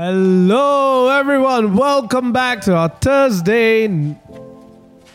[0.00, 1.74] Hello, everyone.
[1.74, 3.88] Welcome back to our Thursday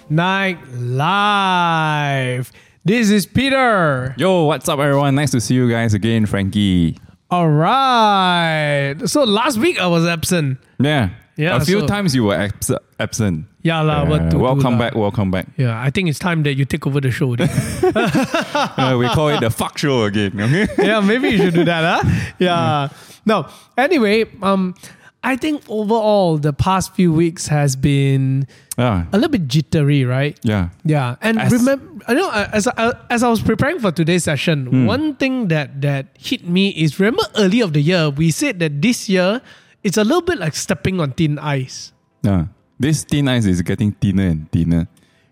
[0.10, 2.52] night live.
[2.84, 4.14] This is Peter.
[4.18, 5.16] Yo, what's up, everyone?
[5.16, 6.98] Nice to see you guys again, Frankie.
[7.32, 8.96] All right.
[9.06, 10.58] So last week I was absent.
[10.82, 13.46] Yeah, Yeah, A few so- times you were abs- absent.
[13.64, 14.94] Yeah, what Yeah, to welcome back.
[14.94, 15.48] Welcome back.
[15.58, 17.34] Yeah, I think it's time that you take over the show.
[17.34, 20.40] Uh, we call it the fuck show again.
[20.40, 20.68] Okay.
[20.86, 22.32] yeah, maybe you should do that, huh?
[22.40, 22.90] Yeah.
[23.26, 23.48] No.
[23.78, 24.76] Anyway, um,
[25.24, 28.46] I think overall the past few weeks has been
[28.78, 30.38] Ah, a little bit jittery, right?
[30.44, 30.70] yeah.
[30.84, 34.24] Yeah, and As- remember, I know uh, as I, as I was preparing for today's
[34.26, 34.86] session, Hmm.
[34.86, 38.82] one thing that that hit me is remember early of the year we said that
[38.82, 39.42] this year
[39.84, 41.92] it's a little bit like stepping on thin ice.
[42.22, 42.46] Yeah.
[42.80, 44.88] This thin ice is getting thinner and thinner.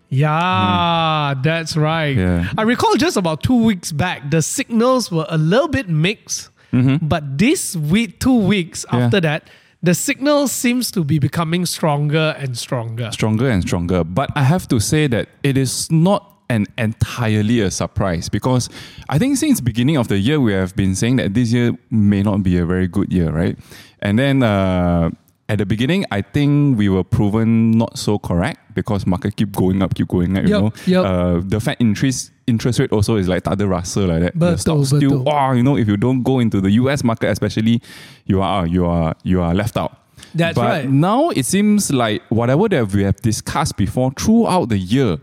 [0.08, 2.16] Yeah, that's right.
[2.16, 2.50] Yeah.
[2.56, 7.38] I recall just about two weeks back, the signals were a little bit mixed, but
[7.38, 8.96] this week, two weeks Mm-hmm.
[8.98, 9.04] Yeah.
[9.04, 9.50] after that,
[9.82, 13.10] the signal seems to be becoming stronger and stronger.
[13.12, 14.04] stronger and stronger.
[14.04, 18.68] But I have to say that it is not an entirely a surprise because
[19.08, 22.22] I think since beginning of the year we have been saying that this year may
[22.22, 23.58] not be a very good year, right?
[24.00, 25.10] And then uh,
[25.48, 29.82] at the beginning, I think we were proven not so correct because market keep going
[29.82, 30.44] up, keep going up.
[30.44, 31.06] You Yup, know, yup.
[31.06, 34.38] Uh, the Fed interest interest rate also is like the Russell like that.
[34.38, 37.30] the Betul, stocks still, wow, you know, if you don't go into the US market,
[37.30, 37.82] especially,
[38.26, 39.98] you are you are you are left out.
[40.34, 40.88] That's but right.
[40.88, 45.18] now it seems like whatever that we have discussed before throughout the year,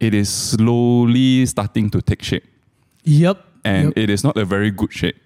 [0.00, 2.44] it is slowly starting to take shape.
[3.04, 3.44] Yep.
[3.64, 3.98] And yep.
[3.98, 5.16] it is not a very good shape.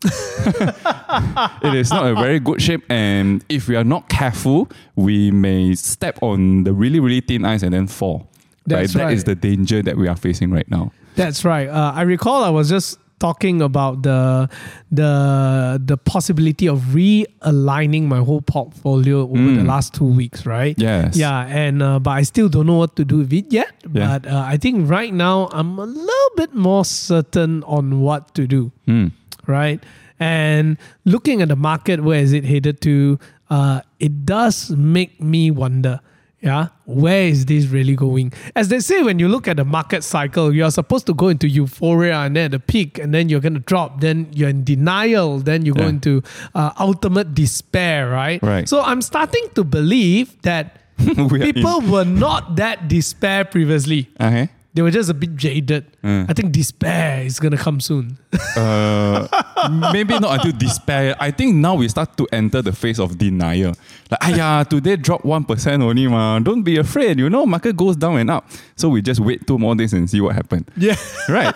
[0.04, 2.84] it is not a very good shape.
[2.88, 7.62] And if we are not careful, we may step on the really, really thin ice
[7.62, 8.28] and then fall.
[8.66, 9.26] That's That is right.
[9.26, 10.92] the danger that we are facing right now.
[11.16, 11.68] That's right.
[11.68, 14.48] Uh, I recall I was just talking about the
[14.90, 20.76] the the possibility of realigning my whole portfolio over the last two weeks, right?
[20.76, 20.82] Mm.
[20.82, 21.16] Yes.
[21.16, 23.72] Yeah, and uh, but I still don't know what to do with it yet.
[23.92, 24.18] Yeah.
[24.18, 28.46] But uh, I think right now I'm a little bit more certain on what to
[28.46, 29.08] do, Hmm.
[29.46, 29.82] right?
[30.20, 33.18] And looking at the market, where is it headed to?
[33.50, 36.00] Uh, it does make me wonder.
[36.40, 38.32] Yeah, where is this really going?
[38.54, 41.26] As they say, when you look at the market cycle, you are supposed to go
[41.28, 44.00] into euphoria and then the peak, and then you're going to drop.
[44.00, 45.40] Then you're in denial.
[45.40, 45.88] Then you go Yeah.
[45.88, 46.22] into
[46.54, 48.40] uh, ultimate despair, right?
[48.40, 48.68] Right.
[48.68, 54.08] So I'm starting to believe that people were not that despair previously.
[54.20, 54.48] Okay.
[54.74, 55.86] They were just a bit jaded.
[56.04, 58.18] I think despair is gonna come soon.
[58.56, 59.26] Uh,
[59.92, 61.16] maybe not until despair.
[61.18, 63.74] I think now we start to enter the phase of denial.
[64.10, 66.38] Like, ayah, today drop 1% only, ma.
[66.38, 67.18] Don't be afraid.
[67.18, 68.48] You know, market goes down and up.
[68.76, 70.66] So we just wait two more days and see what happens.
[70.76, 70.96] yeah.
[71.28, 71.54] Right.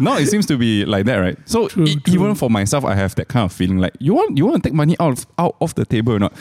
[0.00, 1.38] now it seems to be like that, right?
[1.46, 2.14] So True, e- true.
[2.14, 4.68] even for myself, I have that kind of feeling like you want you want to
[4.68, 6.32] take money out of, out of the table or not?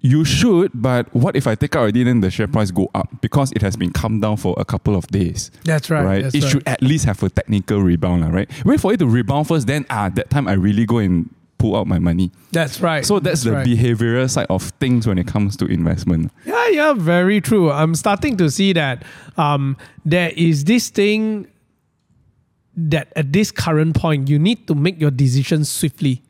[0.00, 3.20] You should, but what if I take out already then the share price go up
[3.20, 5.50] because it has been calmed down for a couple of days?
[5.64, 6.04] That's right.
[6.04, 6.22] right?
[6.22, 6.52] That's it right.
[6.52, 8.48] should at least have a technical rebound, right?
[8.64, 11.28] Wait for it to rebound first, then ah, that time I really go and
[11.58, 12.30] pull out my money.
[12.52, 13.04] That's right.
[13.04, 13.66] So that's, the right.
[13.66, 16.30] behavioral side of things when it comes to investment.
[16.46, 17.70] Yeah, yeah, very true.
[17.70, 19.02] I'm starting to see that
[19.36, 21.48] um, there is this thing
[22.76, 26.22] that at this current point you need to make your decisions swiftly.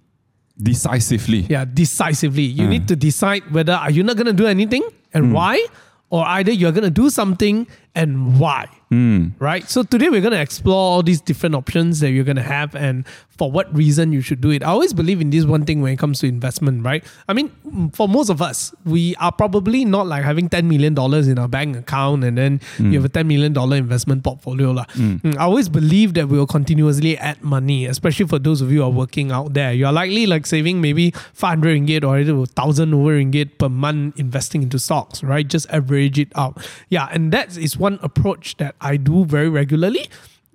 [0.60, 1.46] Decisively.
[1.48, 2.42] Yeah, decisively.
[2.42, 2.70] You Mm.
[2.70, 4.82] need to decide whether are you not going to do anything
[5.14, 5.64] and why,
[6.10, 8.68] or either you're going to do something and why.
[8.90, 9.32] Mm.
[9.38, 9.68] Right.
[9.68, 12.74] So today we're going to explore all these different options that you're going to have
[12.74, 13.06] and
[13.36, 14.62] for what reason you should do it.
[14.62, 17.04] I always believe in this one thing when it comes to investment, right?
[17.28, 20.96] I mean, mm, for most of us, we are probably not like having $10 million
[21.30, 24.72] in our bank account and then you have a $10 million investment portfolio.
[24.72, 24.86] lah.
[24.94, 28.78] Mm, I always believe that we will continuously add money, especially for those of you
[28.78, 29.72] who are working out there.
[29.72, 34.78] You're likely like saving maybe 500 ringgit or 1000 over ringgit per month investing into
[34.78, 35.46] stocks, right?
[35.46, 36.66] Just average it out.
[36.88, 37.08] Yeah.
[37.12, 40.08] And that is one approach that I do very regularly.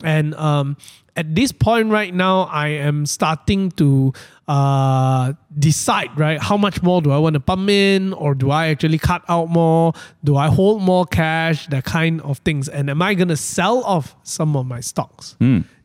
[0.04, 0.78] And um,
[1.16, 4.14] at this point right now, I am starting to
[4.48, 6.42] uh, decide, right?
[6.42, 9.50] How much more do I want to pump in, or do I actually cut out
[9.50, 9.94] more?
[10.24, 11.68] Do I hold more cash?
[11.68, 12.68] That kind of things.
[12.68, 15.36] And am I going to sell off some of my stocks?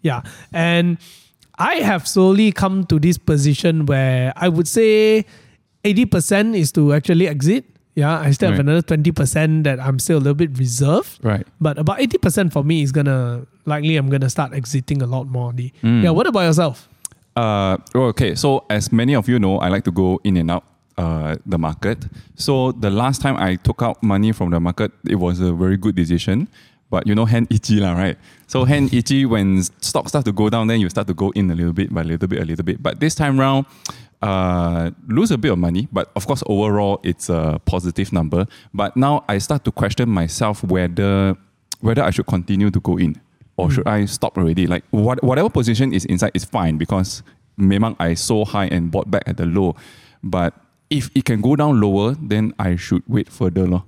[0.02, 0.22] Yeah.
[0.52, 0.98] And
[1.58, 5.26] I have slowly come to this position where I would say
[5.84, 7.64] 80% is to actually exit.
[7.98, 8.66] Yeah, I still have Right.
[8.66, 11.18] another 20% that I'm still a little bit reserved.
[11.22, 11.42] Right.
[11.60, 15.50] But about 80% for me is gonna likely I'm gonna start exiting a lot more.
[15.52, 15.72] Di.
[15.82, 16.86] Yeah, what about yourself?
[17.34, 17.76] Uh,
[18.14, 20.64] okay, so as many of you know, I like to go in and out
[20.96, 22.06] uh, the market.
[22.34, 25.76] So the last time I took out money from the market, it was a very
[25.76, 26.46] good decision.
[26.90, 28.16] But you know, hand itchy lah, right?
[28.46, 31.50] So hand itchy when stocks start to go down, then you start to go in
[31.50, 32.82] a little bit by a little bit, a little bit.
[32.82, 33.66] But this time round,
[34.22, 38.46] uh, lose a bit of money, but of course, overall, it's a positive number.
[38.74, 41.36] But now I start to question myself whether
[41.80, 43.20] whether I should continue to go in
[43.56, 44.66] or should I stop already.
[44.66, 47.22] Like what, whatever position is inside is fine because
[47.58, 49.76] memang I so high and bought back at the low.
[50.22, 50.54] But
[50.90, 53.66] if it can go down lower, then I should wait further.
[53.66, 53.84] Lor.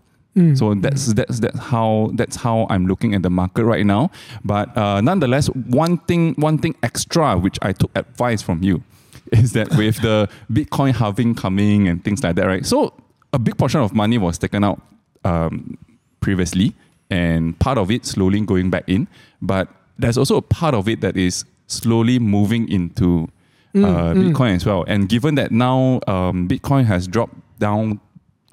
[0.54, 4.10] So that's that's that's how that's how I'm looking at the market right now.
[4.44, 8.82] But uh, nonetheless, one thing one thing extra which I took advice from you
[9.38, 12.66] is that with the Bitcoin halving coming and things like that, right?
[12.66, 12.94] So
[13.32, 14.80] a big portion of money was taken out
[15.24, 15.78] um,
[16.20, 16.74] previously,
[17.10, 19.08] and part of it slowly going back in.
[19.40, 19.68] But
[19.98, 23.28] there's also a part of it that is slowly moving into
[23.74, 24.84] uh, Bitcoin as well.
[24.88, 28.00] And given that now um, Bitcoin has dropped down,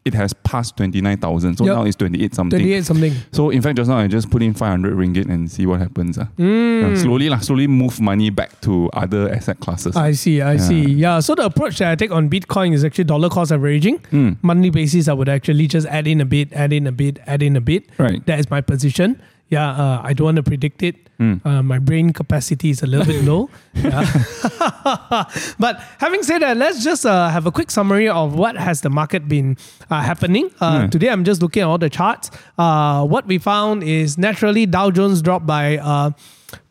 [0.07, 1.57] it has passed 29,000.
[1.57, 1.75] So Yep.
[1.75, 2.59] now it's 28 something.
[2.59, 3.13] 28 something.
[3.31, 6.17] So in fact, just now I just put in 500 ringgit and see what happens.
[6.17, 6.27] ah.
[6.39, 6.81] Mm.
[6.95, 9.95] Yeah, slowly, lah, slowly move money back to other asset classes.
[9.95, 10.81] I see, I see.
[10.89, 11.19] Yeah.
[11.19, 13.99] So the approach that I take on Bitcoin is actually dollar cost averaging.
[14.11, 14.37] Mm.
[14.41, 17.43] Monthly basis, I would actually just add in a bit, add in a bit, add
[17.43, 17.85] in a bit.
[17.97, 18.25] Right.
[18.25, 19.19] That is my position.
[19.49, 20.95] Yeah, uh, I don't want to predict it.
[21.19, 21.43] Mm.
[21.45, 23.49] Uh, my brain capacity is a little bit low.
[25.59, 28.89] But having said that, let's just uh, have a quick summary of what has the
[28.89, 29.57] market been
[29.89, 30.51] uh, happening.
[30.59, 30.91] Uh, Mm.
[30.91, 32.29] Today, I'm just looking at all the charts.
[32.57, 36.11] Uh, what we found is naturally Dow Jones dropped by uh,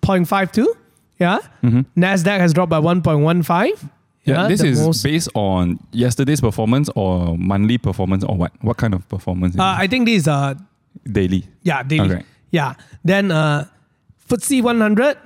[0.02, 0.67] 0.52.
[1.19, 1.38] Yeah.
[1.96, 3.43] Nasdaq has dropped by 1.15.
[3.43, 3.87] Mm-hmm.
[4.25, 8.52] Yeah, this is most- based on yesterday's performance or monthly performance or what?
[8.61, 9.56] What kind of performance?
[9.58, 10.55] Uh, I think this is uh.
[11.11, 11.46] Daily.
[11.62, 12.14] Yeah, daily.
[12.17, 12.25] Okay.
[12.50, 12.75] Yeah.
[13.04, 13.66] Then uh
[14.28, 15.19] FTSE 100,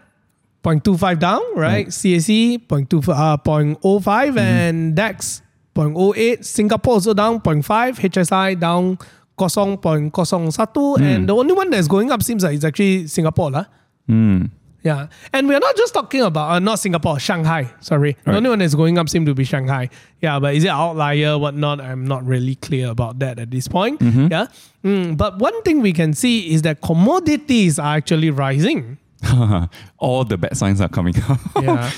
[0.63, 1.87] 0.25 down, right?
[1.89, 5.41] CAC 0.2, uh, 0.05 and DAX
[5.75, 6.45] 0.08.
[6.45, 7.97] Singapore also down 0.5.
[7.97, 8.99] HSI down
[9.39, 11.01] 0.01.
[11.01, 13.51] And the only one that's going up seems like it's actually Singapore.
[13.51, 13.65] lah.
[14.09, 14.51] Mm.
[14.83, 15.09] Yeah.
[15.33, 17.71] And we're not just talking about, uh, not Singapore, Shanghai.
[17.81, 18.17] Sorry.
[18.25, 19.91] The only one that's going up seems to be Shanghai.
[20.21, 20.39] Yeah.
[20.39, 21.81] But is it outlier, whatnot?
[21.81, 24.01] I'm not really clear about that at this point.
[24.01, 24.47] Yeah.
[24.85, 28.97] Mm, but one thing we can see is that commodities are actually rising.
[29.99, 31.39] All the bad signs are coming out.
[31.63, 31.91] Yeah.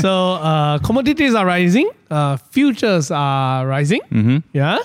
[0.00, 1.90] so uh, commodities are rising.
[2.10, 4.00] Uh, futures are rising.
[4.10, 4.38] mm-hmm.
[4.54, 4.78] Yeah.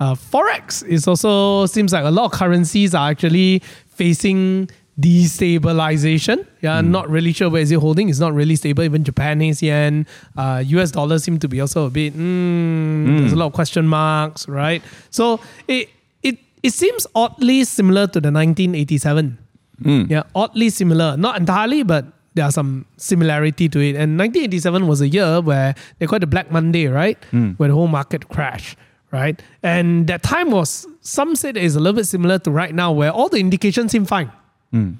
[0.00, 4.68] Uh, Forex is also seems like a lot of currencies are actually facing
[5.00, 6.46] destabilization.
[6.60, 8.08] Yeah, not really sure where is it holding.
[8.08, 8.82] It's not really stable.
[8.84, 10.06] Even Japanese yen,
[10.36, 12.14] uh, US dollar seem to be also a bit.
[12.14, 14.82] Mm, There's a lot of question marks, right?
[15.10, 15.88] So it
[16.22, 19.38] it it seems oddly similar to the 1987.
[19.82, 20.10] Mm.
[20.10, 21.16] Yeah, oddly similar.
[21.16, 23.94] Not entirely, but there are some similarity to it.
[23.96, 27.18] And 1987 was a year where they called it Black Monday, right?
[27.58, 28.76] Where the whole market crashed,
[29.12, 29.40] right?
[29.62, 33.10] And that time was, some said is a little bit similar to right now, where
[33.12, 34.32] all the indications seem fine.
[34.74, 34.98] Mm.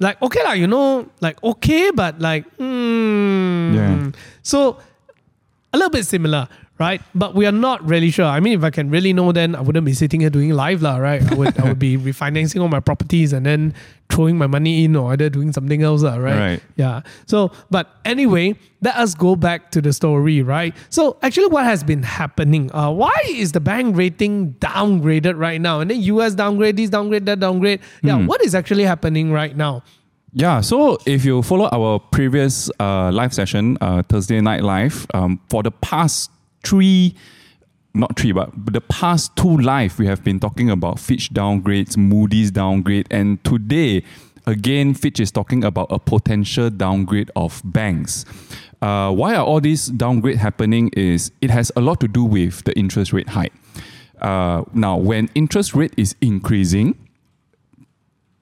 [0.00, 3.76] Like, okay, lah, you know, like, okay, but like, hmm.
[3.76, 4.10] Yeah.
[4.40, 4.80] So,
[5.72, 6.48] a little bit similar,
[6.80, 7.02] right?
[7.14, 8.24] But we are not really sure.
[8.24, 10.80] I mean, if I can really know, then I wouldn't be sitting here doing live,
[10.80, 11.22] lah, right?
[11.30, 13.74] I would, I would be refinancing all my properties and then
[14.08, 16.38] throwing my money in or either doing something else, lah, right?
[16.38, 16.62] Right.
[16.76, 17.02] Yeah.
[17.26, 20.74] So, but anyway, let us go back to the story, right?
[20.88, 22.74] So, actually, what has been happening?
[22.74, 25.80] Uh, why is the bank rating downgraded right now?
[25.80, 27.80] And then US downgrade, this downgrade, that downgrade.
[28.02, 29.82] Yeah, what is actually happening right now?
[30.32, 35.40] Yeah, so if you follow our previous uh, live session, uh, Thursday Night Live, um,
[35.50, 36.30] for the past
[36.62, 37.14] three,
[37.94, 42.50] not three, but the past two life we have been talking about Fitch downgrades, Moody's
[42.50, 44.02] downgrade, and today,
[44.46, 48.24] again, Fitch is talking about a potential downgrade of banks.
[48.82, 50.88] Uh, why are all these downgrade happening?
[50.96, 53.52] Is it has a lot to do with the interest rate hike.
[54.20, 56.96] Uh, now, when interest rate is increasing,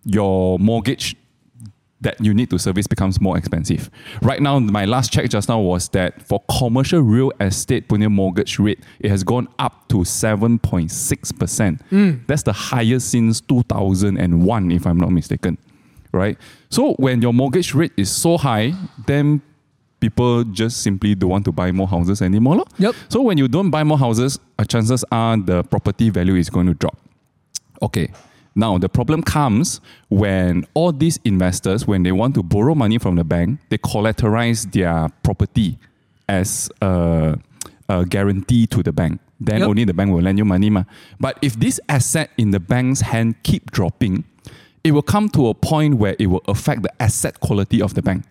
[0.04, 1.16] your mortgage
[2.00, 3.90] that you need to service becomes more expensive.
[4.22, 8.58] Right now, my last check just now was that for commercial real estate punya mortgage
[8.58, 12.26] rate, it has gone up to 7.6%.
[12.26, 15.58] That's the highest since 2001, if I'm not mistaken.
[16.12, 16.38] Right?
[16.70, 18.72] So when your mortgage rate is so high,
[19.06, 19.42] then
[20.00, 22.64] people just simply don't want to buy more houses anymore.
[22.78, 22.94] Yep.
[23.08, 26.66] So when you don't buy more houses, uh, chances are the property value is going
[26.66, 26.96] to drop.
[27.82, 28.10] Okay.
[28.58, 33.14] Now the problem comes when all these investors, when they want to borrow money from
[33.14, 35.78] the bank, they collateralize their property
[36.28, 37.38] as a,
[37.88, 39.20] a guarantee to the bank.
[39.40, 39.68] Then Yep.
[39.68, 40.70] only the bank will lend you money.
[40.70, 40.82] Ma.
[41.20, 44.24] But if this asset in the bank's hand keep dropping,
[44.82, 48.02] it will come to a point where it will affect the asset quality of the
[48.02, 48.24] bank.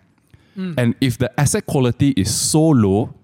[0.54, 0.74] Hmm.
[0.76, 3.14] And if the asset quality is so low,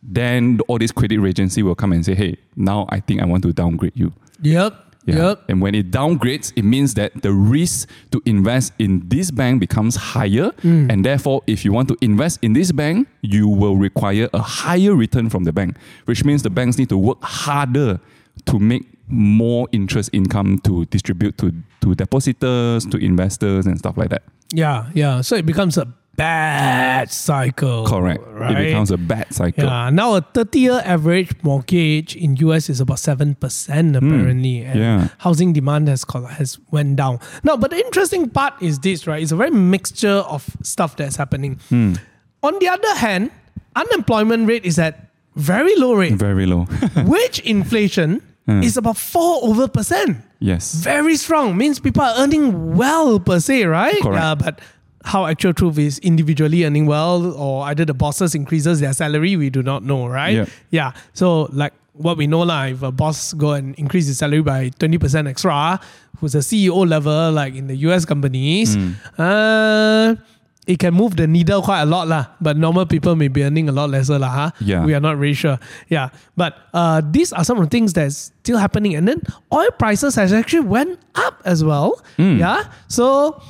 [0.00, 3.42] then all this credit agency will come and say, hey, now I think I want
[3.42, 4.12] to downgrade you.
[4.42, 4.91] Yep.
[5.04, 5.44] Yep.
[5.48, 9.96] And when it downgrades, it means that the risk to invest in this bank becomes
[9.96, 10.50] higher.
[10.62, 10.90] Hmm.
[10.90, 14.94] And therefore, if you want to invest in this bank, you will require a higher
[14.94, 18.00] return from the bank, which means the banks need to work harder
[18.46, 24.10] to make more interest income to distribute to, to depositors, to investors, and stuff like
[24.10, 24.22] that.
[24.52, 25.20] Yeah, yeah.
[25.20, 27.86] So it becomes a bad cycle.
[27.86, 28.22] Correct.
[28.28, 28.52] Right.
[28.52, 29.64] It becomes a bad cycle.
[29.64, 29.90] yeah.
[29.90, 33.36] Now a 30 year average mortgage in US is about 7%
[33.96, 34.62] apparently.
[34.64, 35.08] And yeah.
[35.18, 36.04] housing demand has
[36.38, 37.18] has went down.
[37.42, 39.22] Now, but the interesting part is this, right?
[39.22, 41.58] It's a very mixture of stuff that's happening.
[41.68, 41.94] Hmm.
[42.42, 43.30] On the other hand,
[43.76, 46.14] unemployment rate is at very low rate.
[46.14, 46.66] Very low.
[47.06, 48.60] Wage inflation Hmm.
[48.60, 50.16] is about 4 over percent.
[50.40, 50.74] yes.
[50.82, 54.18] very strong means people are earning well per se right Correct.
[54.24, 54.58] Uh, but
[55.04, 59.50] how actual truth is individually earning well or either the bosses increases their salary we
[59.50, 60.46] do not know right Yeah.
[60.70, 64.40] yeah so like what we know lah, if a boss go and increase his salary
[64.40, 65.78] by 20% extra
[66.18, 68.92] who's a ceo level like in the us companies Hmm.
[69.18, 70.14] uh,
[70.66, 72.26] it can move the needle quite a lot lah.
[72.40, 74.30] But normal people may be earning a lot lesser lah.
[74.30, 74.50] Huh?
[74.60, 74.84] Yeah.
[74.86, 75.58] We are not really sure.
[75.90, 76.10] Yeah.
[76.36, 78.94] But uh, these are some of the things that's still happening.
[78.94, 82.00] And then oil prices has actually went up as well.
[82.16, 82.70] Yeah.
[82.86, 83.42] So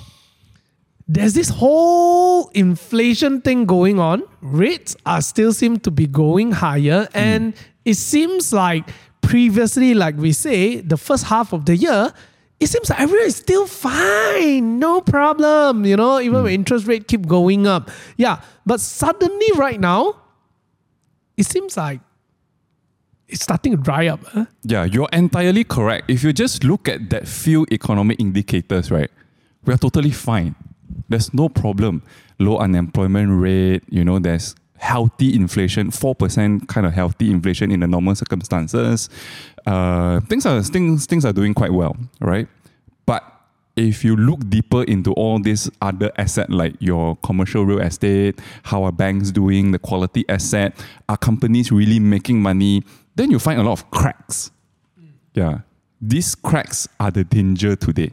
[1.15, 4.23] there's this whole inflation thing going on.
[4.41, 7.07] Rates are still seem to be going higher.
[7.13, 7.53] And
[7.85, 8.89] it seems like
[9.21, 12.15] previously, like we say, the first half of the year,
[12.59, 17.07] it seems like everyone is still fine, no problem, you know, even when interest rate
[17.09, 17.91] keep going up.
[18.17, 18.41] Yeah.
[18.65, 20.17] But suddenly right now,
[21.37, 22.01] it seems like
[23.29, 24.25] it's starting to dry up.
[24.25, 24.47] Huh?
[24.63, 26.09] Yeah, you're entirely correct.
[26.09, 29.11] If you just look at that few economic indicators, right,
[29.67, 30.55] we are totally fine.
[31.09, 32.03] There's no problem.
[32.39, 37.87] Low unemployment rate, you know, there's healthy inflation, 4% kind of healthy inflation in the
[37.87, 39.09] normal circumstances.
[39.65, 42.49] Uh, things are things things are doing quite well, right?
[43.07, 43.23] But
[43.77, 48.83] if you look deeper into all these other asset like your commercial real estate, how
[48.83, 50.75] are banks doing, the quality asset,
[51.09, 52.83] are companies really making money,
[53.15, 54.51] then you find a lot of cracks.
[55.35, 55.61] Yeah.
[56.01, 58.13] These cracks are the danger today.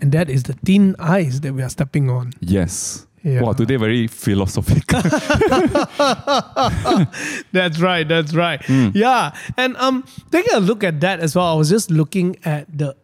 [0.00, 2.32] And that is the thin ice that we are stepping on.
[2.40, 3.06] Yes.
[3.22, 3.40] Yeah.
[3.40, 5.00] Wow, today very philosophical.
[7.52, 8.06] That's right.
[8.06, 8.64] That's right.
[8.64, 8.88] Hmm.
[8.94, 9.32] Yeah.
[9.56, 12.96] And um, taking a look at that as well, I was just looking at the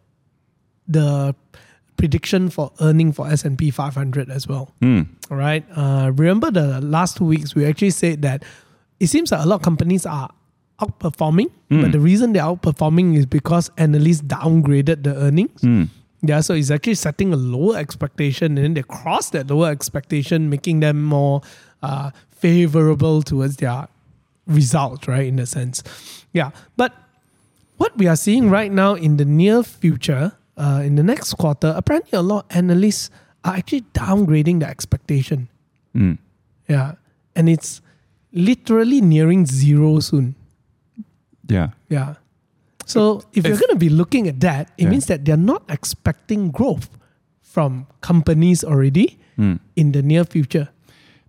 [0.87, 1.35] the
[1.97, 4.71] prediction for earning for S and P 500 as well.
[4.81, 5.01] Hmm.
[5.31, 5.63] All right.
[5.75, 8.43] Uh, remember the last two weeks we actually said that
[8.99, 10.29] it seems like a lot of companies are
[10.79, 11.81] outperforming, Hmm.
[11.81, 15.63] but the reason they're outperforming is because analysts downgraded the earnings.
[16.25, 20.49] Yeah, so it's actually setting a lower expectation, and then they cross that lower expectation,
[20.49, 21.41] making them more
[21.81, 23.89] uh, favorable towards their
[24.47, 25.27] result, right?
[25.27, 25.83] In a sense,
[26.31, 26.51] yeah.
[26.77, 26.93] But
[27.75, 31.73] what we are seeing right now in the near future, uh, in the next quarter,
[31.75, 33.09] apparently a lot of analysts
[33.43, 35.49] are actually downgrading the expectation.
[35.93, 36.19] Mm.
[36.69, 36.93] Yeah,
[37.35, 37.81] and it's
[38.31, 40.35] literally nearing zero soon.
[41.47, 41.71] Yeah.
[41.89, 42.15] Yeah.
[42.93, 44.89] So if, you're going to be looking at that, it Yeah.
[44.89, 46.89] means that they're not expecting growth
[47.41, 49.59] from companies already Mm.
[49.75, 50.67] in the near future.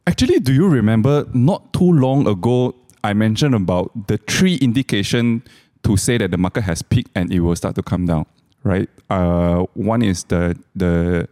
[0.06, 5.42] Actually, do you remember not too long ago I mentioned about the three indication
[5.84, 8.24] to say that the market has peaked and it will start to come down,
[8.62, 8.88] right?
[9.10, 11.28] Uh, one is the the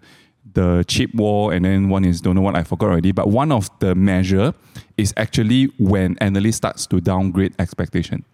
[0.54, 3.12] the chip war, and then one is don't know what I forgot already.
[3.12, 4.52] But one of the measure
[4.98, 8.24] is actually when analyst starts to downgrade expectation.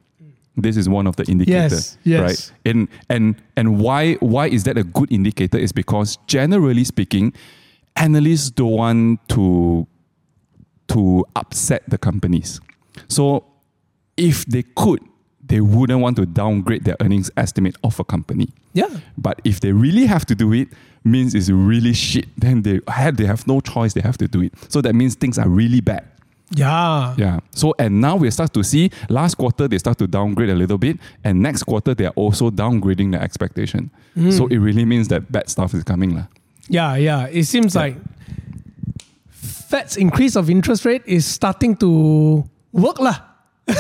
[0.61, 2.21] This is one of the indicators, Yes, yes.
[2.21, 2.53] right?
[2.67, 5.57] And and and why why is that a good indicator?
[5.59, 7.33] Is because generally speaking,
[7.97, 9.87] analysts don't want to
[10.89, 12.61] to upset the companies.
[13.09, 13.45] So
[14.17, 15.01] if they could,
[15.45, 18.49] they wouldn't want to downgrade their earnings estimate of a company.
[18.73, 18.89] Yeah.
[19.17, 20.69] But if they really have to do it,
[21.05, 24.43] means it's really shit, then they had they have no choice, they have to do
[24.43, 24.53] it.
[24.69, 26.05] So that means things are really bad.
[26.51, 27.15] Yeah.
[27.19, 27.41] Yeah.
[27.51, 30.79] So and now we start to see last quarter they start to downgrade a little
[30.79, 33.91] bit, and next quarter they are also downgrading the expectation.
[34.31, 36.17] So it really means that bad stuff is coming.
[36.17, 36.27] lah.
[36.69, 36.97] Yeah.
[36.97, 37.29] Yeah.
[37.31, 37.97] It seems like
[39.31, 43.21] Fed's increase of interest rate is starting to work lah.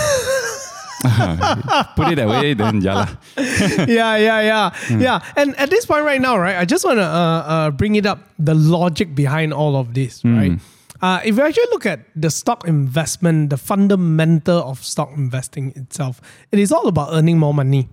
[1.96, 3.06] Put it that way, then yeah.
[3.86, 5.20] yeah, yeah, yeah, yeah.
[5.36, 8.04] And at this point right now, right, I just want to uh, uh, bring it
[8.04, 10.58] up the logic behind all of this, right?
[11.00, 16.20] Uh, if you actually look at the stock investment, the fundamental of stock investing itself,
[16.50, 17.88] it is all about earning more money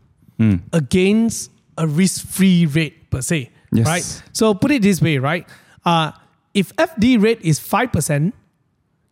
[0.73, 3.85] against a risk-free rate per se, Yes.
[3.85, 4.23] right?
[4.33, 5.47] So put it this way, right?
[5.85, 6.11] Uh,
[6.53, 8.33] if FD rate is five percent,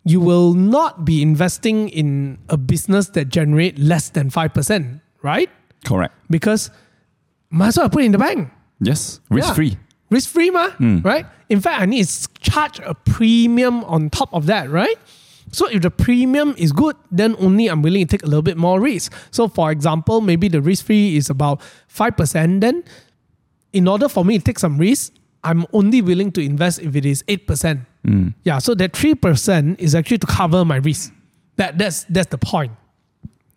[0.06, 5.50] you will not be investing in a business that generate less than 5%, right?
[5.86, 6.14] Correct.
[6.30, 6.72] Because
[7.50, 8.50] might as well put it in the bank.
[8.82, 9.54] Yes, risk Yeah.
[9.54, 9.78] free.
[10.14, 10.70] Risk free, ma,
[11.04, 11.26] right?
[11.50, 14.98] In fact, I need to charge a premium on top of that, right?
[15.52, 18.58] So if the premium is good, then only I'm willing to take a little bit
[18.58, 19.14] more risk.
[19.32, 21.62] So for example, maybe the risk free is about
[21.94, 22.84] 5%, then
[23.72, 27.06] in order for me to take some risk, I'm only willing to invest if it
[27.06, 27.86] is 8%.
[28.44, 31.12] Yeah, so that 3% is actually to cover my risk.
[31.58, 32.72] That, that's, that's the point.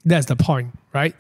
[0.05, 1.15] That's the point, right?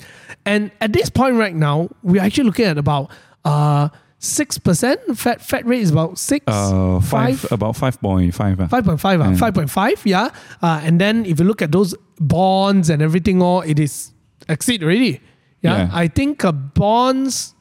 [0.44, 3.10] And at this point right now, we're actually looking at about
[3.44, 3.88] uh,
[4.20, 5.16] 6%.
[5.16, 8.60] Fed, Fed rate is about 6, Uh, five, about 5.5.
[8.60, 8.66] uh.
[8.68, 10.30] 5.5, uh, 5.5, yeah.
[10.62, 14.12] Uh, and then if you look at those bonds and everything, all it is
[14.48, 15.20] exceed already.
[15.62, 15.90] Yeah, Yeah.
[15.92, 17.52] I think uh, bonds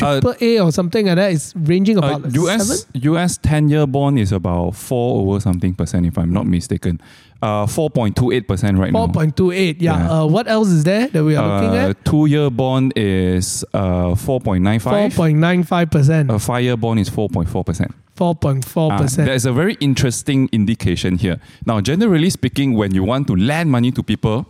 [0.00, 3.02] Uh, triple A or something like that is ranging Uh, about US seven.
[3.12, 7.00] US ten year bond is about four over something percent if I'm not mistaken.
[7.42, 9.12] Uh, four point two eight percent right Four now.
[9.14, 9.80] point two eight.
[9.80, 9.96] Yeah.
[9.98, 10.10] Yeah.
[10.22, 12.04] Uh, what else is there that we are looking Uh, at?
[12.04, 15.14] two year bond is uh four point nine Four five.
[15.14, 16.30] point nine five percent.
[16.30, 17.94] A five year bond is four point four percent.
[18.14, 19.24] Four point four Ah, percent.
[19.26, 21.40] There's a very interesting indication here.
[21.64, 24.46] Now, generally speaking, when you want to lend money to people,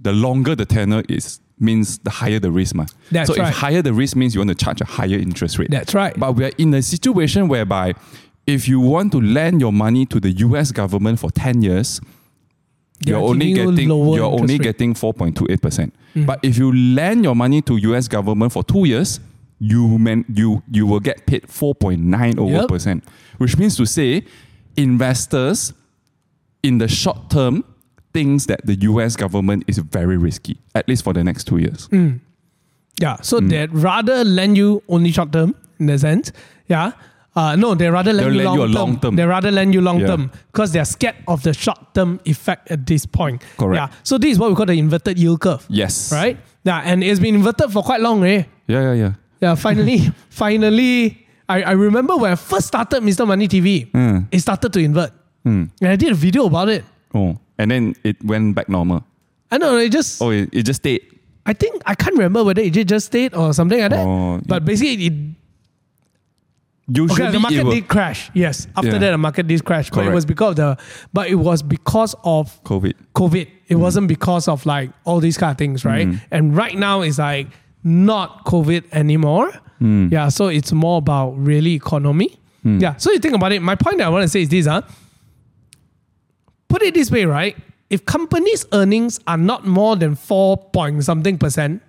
[0.00, 2.74] the longer the tenor is means the higher the risk.
[2.74, 2.86] Ma.
[3.12, 3.50] That's so right.
[3.50, 5.70] if higher the risk means you want to charge a higher interest rate.
[5.70, 6.18] That's right.
[6.18, 7.92] But we are in a situation whereby
[8.46, 12.00] if you want to lend your money to the US government for 10 years,
[13.06, 14.62] you're only giving you getting you're only rate.
[14.62, 15.90] getting 4.28%.
[16.14, 16.26] Mm.
[16.26, 19.20] But if you lend your money to US government for 2 years,
[19.60, 22.68] you man, you you will get paid 4.9 over Yep.
[22.68, 23.04] percent,
[23.38, 24.22] which means to say
[24.76, 25.72] investors
[26.62, 27.64] in the short term
[28.12, 31.88] thinks that the US government is very risky at least for the next 2 years.
[31.88, 32.20] Mm.
[33.00, 33.16] Yeah.
[33.22, 33.48] So Mm.
[33.50, 36.30] they'd rather lend you only short term in a sense.
[36.68, 36.92] Yeah.
[37.36, 38.74] Uh, no, they rather lend you lend long, you a term.
[38.74, 39.16] long term.
[39.16, 40.06] They rather lend you long Yeah.
[40.06, 43.42] term because they're scared of the short term effect at this point.
[43.58, 43.90] Correct.
[43.92, 43.98] Yeah.
[44.04, 45.66] So this is what we call the inverted yield curve.
[45.68, 46.12] Yes.
[46.12, 46.38] Right.
[46.62, 48.44] Yeah, and it's been inverted for quite long, eh?
[48.68, 49.12] Yeah, yeah, yeah.
[49.40, 49.54] Yeah.
[49.56, 53.26] Finally, finally, I, I remember when I first started Mr.
[53.26, 54.26] Money TV, Mm.
[54.30, 55.10] it started to invert,
[55.44, 55.68] Mm.
[55.82, 56.84] and I did a video about it.
[57.14, 59.04] Oh, and then it went back normal.
[59.50, 60.22] I know it just.
[60.22, 61.02] Oh, it, it just stayed.
[61.46, 64.06] I think I can't remember whether it just stayed or something like that.
[64.06, 65.12] Oh, but basically, it
[66.86, 68.30] Usually Okay, the market did crash.
[68.34, 68.98] Yes, after Yeah.
[68.98, 70.76] that the market did crash, but it was because of the,
[71.14, 72.92] but it was because of COVID.
[73.14, 73.48] COVID.
[73.68, 76.06] It wasn't because of like all these kind of things, right?
[76.06, 76.20] Mm.
[76.30, 77.46] And right now it's like
[77.82, 79.50] not COVID anymore.
[79.80, 80.12] Mm.
[80.12, 82.38] Yeah, so it's more about really economy.
[82.64, 82.80] Mm.
[82.82, 83.62] Yeah, so you think about it.
[83.62, 84.82] My point that I want to say is this: huh?
[86.68, 87.56] Put it this way, right?
[87.88, 91.82] If companies' earnings are not more than four point something percent,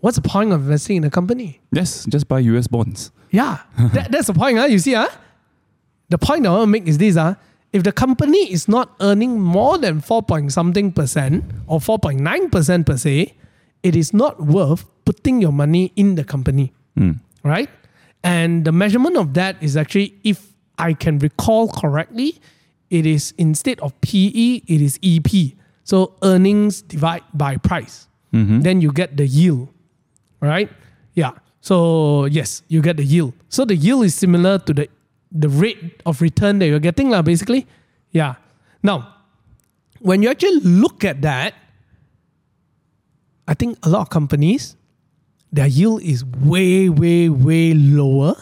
[0.00, 1.60] what's the point of investing in a company?
[1.72, 3.10] Yes, just buy US bonds.
[3.30, 3.58] Yeah,
[3.92, 4.58] that, that's the point.
[4.58, 4.66] Huh?
[4.66, 5.08] You see, huh?
[6.08, 7.16] the point I want to make is this.
[7.16, 7.34] Huh?
[7.72, 12.86] If the company is not earning more than 4 point something percent or 4.9 percent
[12.86, 13.34] per se,
[13.82, 17.20] it is not worth putting your money in the company, Mm.
[17.44, 17.68] right?
[18.24, 22.40] And the measurement of that is actually, if I can recall correctly,
[22.90, 25.54] it is instead of PE, it is EP.
[25.84, 28.08] So earnings divide by price.
[28.34, 28.62] Mhm.
[28.62, 29.68] Then you get the yield,
[30.40, 30.70] right?
[31.14, 31.32] Yeah.
[31.60, 33.34] So yes, you get the yield.
[33.48, 34.88] So the yield is similar to the
[35.32, 37.66] the rate of return that you're getting, lah, basically.
[38.12, 38.36] Yeah.
[38.82, 39.14] Now,
[40.00, 41.54] when you actually look at that,
[43.46, 44.76] I think a lot of companies,
[45.52, 48.36] their yield is way, way, way lower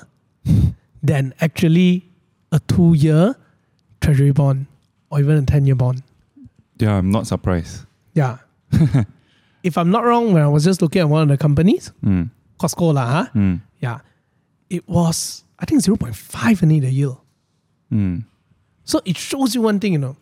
[1.02, 2.06] than actually
[2.52, 3.34] a two-year
[4.00, 4.66] treasury bond
[5.10, 6.02] or even a 10-year bond.
[6.78, 7.86] Yeah, I'm not surprised.
[8.14, 8.38] Yeah.
[9.66, 12.30] if I'm not wrong, when I was just looking at one of the companies, Mm.
[12.58, 13.26] Costco lah, huh?
[13.34, 13.60] Mm.
[13.82, 13.98] yeah,
[14.70, 17.18] it was I think zero point five in the yield.
[17.92, 18.24] Mm.
[18.84, 20.16] So it shows you one thing, you know,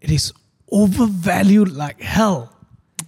[0.00, 0.32] it is
[0.70, 2.52] overvalued like hell.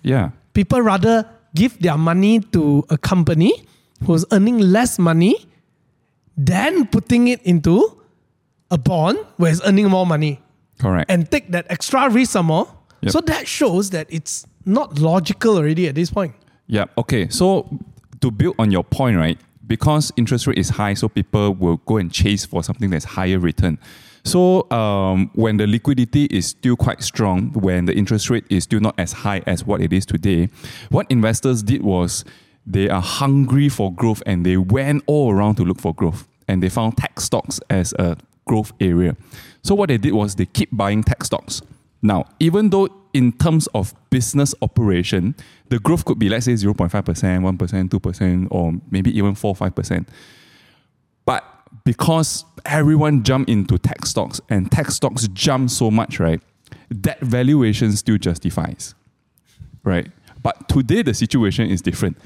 [0.03, 0.31] Yeah.
[0.55, 3.53] People rather give their money to a company
[4.05, 5.37] who's earning less money
[6.37, 7.97] than putting it into
[8.71, 10.41] a bond where it's earning more money
[10.79, 11.11] Correct.
[11.11, 12.69] and take that extra risk some more.
[13.03, 13.13] Yep.
[13.13, 16.35] So that shows that it's not logical already at this point.
[16.67, 16.87] Yeah.
[16.99, 17.29] Okay.
[17.29, 17.79] So
[18.21, 19.39] to build on your point, right?
[19.67, 23.39] Because interest rate is high, so people will go and chase for something that's higher
[23.39, 23.79] return.
[24.25, 28.81] So um, when the liquidity is still quite strong, when the interest rate is still
[28.81, 30.49] not as high as what it is today,
[30.91, 32.25] what investors did was
[32.67, 36.61] they are hungry for growth and they went all around to look for growth and
[36.61, 39.17] they found tech stocks as a growth area.
[39.63, 41.63] So what they did was they keep buying tech stocks.
[42.07, 45.35] Now, even though in terms of business operation,
[45.69, 50.07] the growth could be, let's say, 0.5%, 1%, 2%, or maybe even 4 5%.
[51.25, 51.45] But
[51.85, 56.41] because everyone jumped into tech stocks and tech stocks jump so much, right?
[56.91, 58.95] That valuation still justifies,
[59.83, 60.09] right?
[60.43, 62.17] But today the situation is different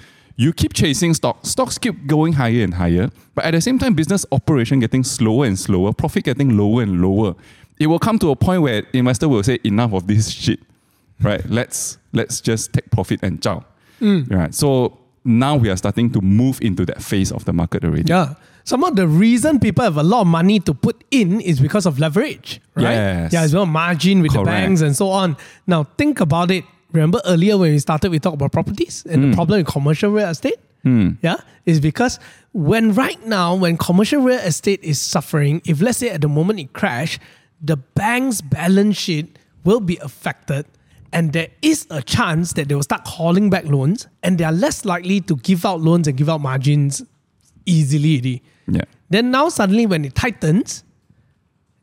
[0.41, 3.93] You keep chasing stocks, stocks keep going higher and higher, but at the same time,
[3.93, 7.35] business operation getting slower and slower, profit getting lower and lower.
[7.81, 10.61] It will come to a point where investor will say, enough of this shit,
[11.23, 11.43] right?
[11.51, 13.65] Let's let's just take profit and chow.
[14.01, 14.55] Right.
[14.55, 18.05] So now we are starting to move into that phase of the market already.
[18.09, 18.35] Yeah.
[18.65, 21.87] Some of the reason people have a lot of money to put in is because
[21.87, 22.93] of leverage, right?
[22.93, 23.33] Yes.
[23.33, 24.47] Yeah, as well margin with Correct.
[24.47, 25.37] the banks and so on.
[25.67, 26.65] Now think about it.
[26.93, 29.31] Remember earlier when we started, we talked about properties and Hmm.
[29.31, 30.59] the problem in commercial real estate.
[30.83, 32.19] Yeah, is because
[32.53, 36.59] when right now when commercial real estate is suffering, if let's say at the moment
[36.59, 37.19] it crash,
[37.61, 40.67] the bank's balance sheet will be affected.
[41.13, 44.53] And there is a chance that they will start calling back loans and they are
[44.53, 47.03] less likely to give out loans and give out margins
[47.67, 48.43] easily.
[48.69, 48.83] Yeah.
[49.09, 50.85] Then now suddenly when it tightens,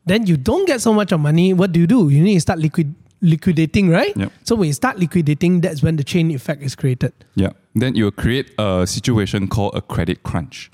[0.06, 1.52] then you don't get so much of money.
[1.52, 2.08] What do you do?
[2.08, 4.16] You need to start liquid liquidating, right?
[4.16, 4.32] Yep.
[4.44, 7.12] So when you start liquidating, that's when the chain effect is created.
[7.34, 7.50] Yeah.
[7.74, 10.70] Then you will create a situation called a credit crunch.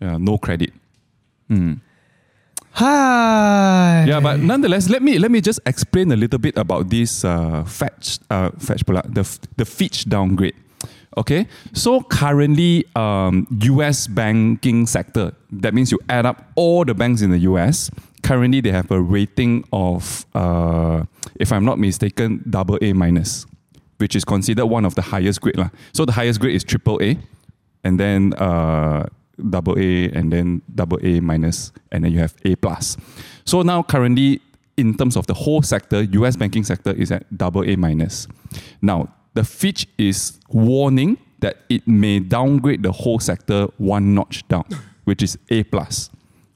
[0.00, 0.72] Yeah, no credit.
[1.48, 1.74] Hmm.
[2.76, 4.04] Hi.
[4.06, 7.64] Yeah, but nonetheless, let me let me just explain a little bit about this uh,
[7.64, 9.24] fetch uh, fetch pula, the
[9.56, 10.54] the Fitch downgrade.
[11.16, 14.06] Okay, so currently, um, U.S.
[14.06, 15.32] banking sector.
[15.50, 17.90] That means you add up all the banks in the U.S.
[18.22, 21.04] Currently, they have a rating of, uh,
[21.40, 23.46] if I'm not mistaken, double A minus,
[23.96, 25.70] which is considered one of the highest grade lah.
[25.94, 27.16] So the highest grade is triple A,
[27.84, 29.08] and then uh,
[29.50, 32.96] double A, and then double A minus, and then you have A plus.
[33.44, 34.40] So now currently,
[34.76, 38.28] in terms of the whole sector, US banking sector is at double A minus.
[38.82, 44.64] Now the Fitch is warning that it may downgrade the whole sector one notch down,
[45.04, 46.10] which is A plus.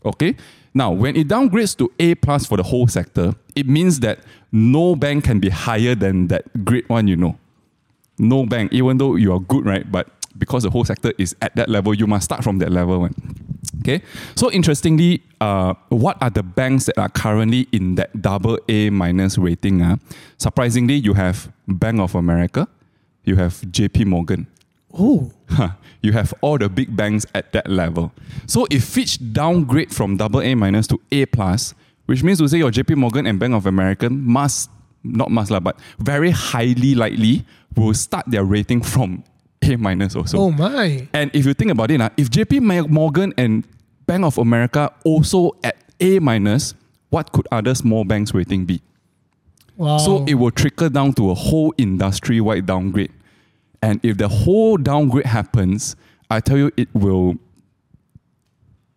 [0.05, 0.37] Okay.
[0.73, 4.21] Now, when it downgrades to A plus for the whole sector, it means that
[4.53, 7.37] no bank can be higher than that grade one, you know
[8.21, 9.91] no bank, even though you are good, right?
[9.91, 13.09] But because the whole sector is at that level, you must start from that level.
[13.81, 14.03] Okay.
[14.37, 19.39] So interestingly, uh, what are the banks that are currently in that double A minus
[19.39, 19.83] rating?
[19.83, 19.97] Uh?
[20.39, 22.69] Surprisingly, you have Bank of America,
[23.25, 24.47] you have JP Morgan,
[24.93, 25.71] Oh, Huh.
[26.03, 28.13] you have all the big banks at that level.
[28.47, 31.75] So if Fitch downgrade from double A minus to A plus,
[32.07, 34.69] which means to say your JP Morgan and Bank of America must
[35.05, 37.45] not must lah, but very highly likely
[37.77, 39.23] will start their rating from
[39.63, 40.39] A minus also.
[40.39, 41.07] oh my.
[41.13, 43.65] And if you think about it, ah, if JP Morgan and
[44.07, 46.75] Bank of America also at A minus,
[47.11, 48.81] what could other small banks rating be?
[49.77, 49.99] Wow.
[49.99, 53.13] So it will trickle down to a whole industry wide downgrade.
[53.83, 55.97] And if the whole downgrade happens,
[56.31, 57.37] I tell you, it will,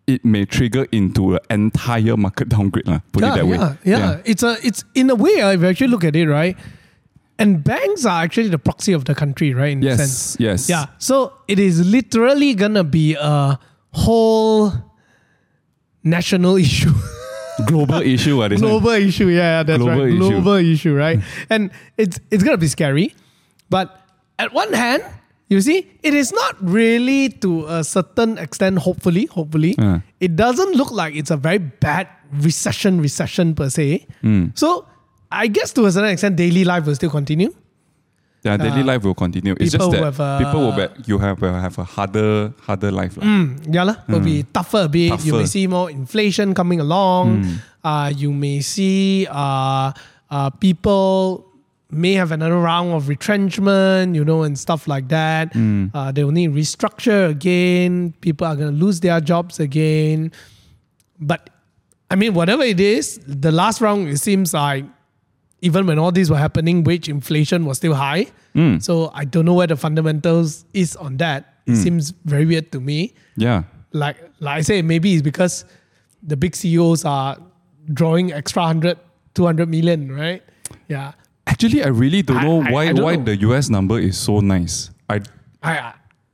[0.08, 2.88] it may trigger into an entire market downgrade.
[2.88, 3.00] lah.
[3.12, 3.58] Put yeah, it that way.
[3.58, 6.58] yeah, yeah, It's a it's in a way, if you actually look at it, right?
[7.40, 9.72] And banks are actually the proxy of the country, right?
[9.72, 10.38] In a sense.
[10.40, 10.70] Yes, yes.
[10.70, 10.86] Yeah.
[11.00, 13.60] So it is literally gonna be a
[13.92, 14.72] whole
[16.04, 16.94] national issue.
[17.68, 18.38] Global issue.
[18.50, 18.70] this one.
[18.72, 19.28] global issue.
[19.28, 20.10] Yeah, yeah, that's Global right.
[20.14, 20.30] issue.
[20.30, 21.20] Global issue, right?
[21.50, 23.14] and it's it's gonna be scary.
[23.70, 24.00] But
[24.40, 25.04] at one hand,
[25.50, 29.76] you see, it is not really to a certain extent, hopefully, hopefully.
[29.78, 30.00] Uh.
[30.20, 34.08] It doesn't look like it's a very bad recession, recession per se.
[34.24, 34.58] Mm.
[34.58, 34.86] So
[35.34, 37.52] I guess to a certain extent, daily life will still continue.
[38.44, 39.56] Yeah, daily Uh, life will continue.
[39.58, 43.16] It's just that have, uh, people will bet you have have a harder harder life.
[43.16, 43.96] Mm, yeah, lah.
[44.08, 45.16] Will be tougher a bit.
[45.26, 47.48] You may see more inflation coming along.
[47.84, 49.92] Uh, you may see uh,
[50.30, 51.48] uh, people
[51.90, 55.56] may have another round of retrenchment, you know, and stuff like that.
[55.56, 58.14] Uh, they will need restructure again.
[58.20, 60.32] People are going to lose their jobs again.
[61.20, 61.50] But
[62.12, 64.84] I mean, whatever it is, the last round, it seems like
[65.64, 68.28] even when all these were happening, wage inflation was still high.
[68.54, 68.80] Hmm.
[68.80, 71.56] So I don't know where the fundamentals is on that.
[71.66, 71.76] It hmm.
[71.78, 73.14] seems very weird to me.
[73.38, 73.64] Yeah.
[73.94, 75.64] Like like I say, maybe it's because
[76.22, 77.38] the big CEOs are
[77.94, 79.00] drawing extra 100,
[79.36, 80.44] 200 million, right?
[80.90, 81.14] Yeah.
[81.48, 83.24] Actually, I really don't know I- why I don't why know.
[83.24, 84.92] the US number is so nice.
[85.10, 85.22] I
[85.64, 85.94] I, I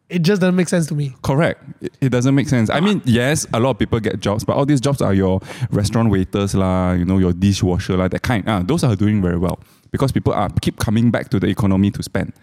[0.10, 1.15] it just doesn't make sense to me.
[1.22, 1.63] Correct.
[1.82, 2.69] It, it doesn't make sense.
[2.69, 5.39] I mean, yes, a lot of people get jobs, but all these jobs are your
[5.69, 8.43] restaurant waiters lah, you know, your dishwasher lah, that kind.
[8.48, 9.60] Ah, those are doing very well
[9.91, 12.34] because people are keep coming back to the economy to spend.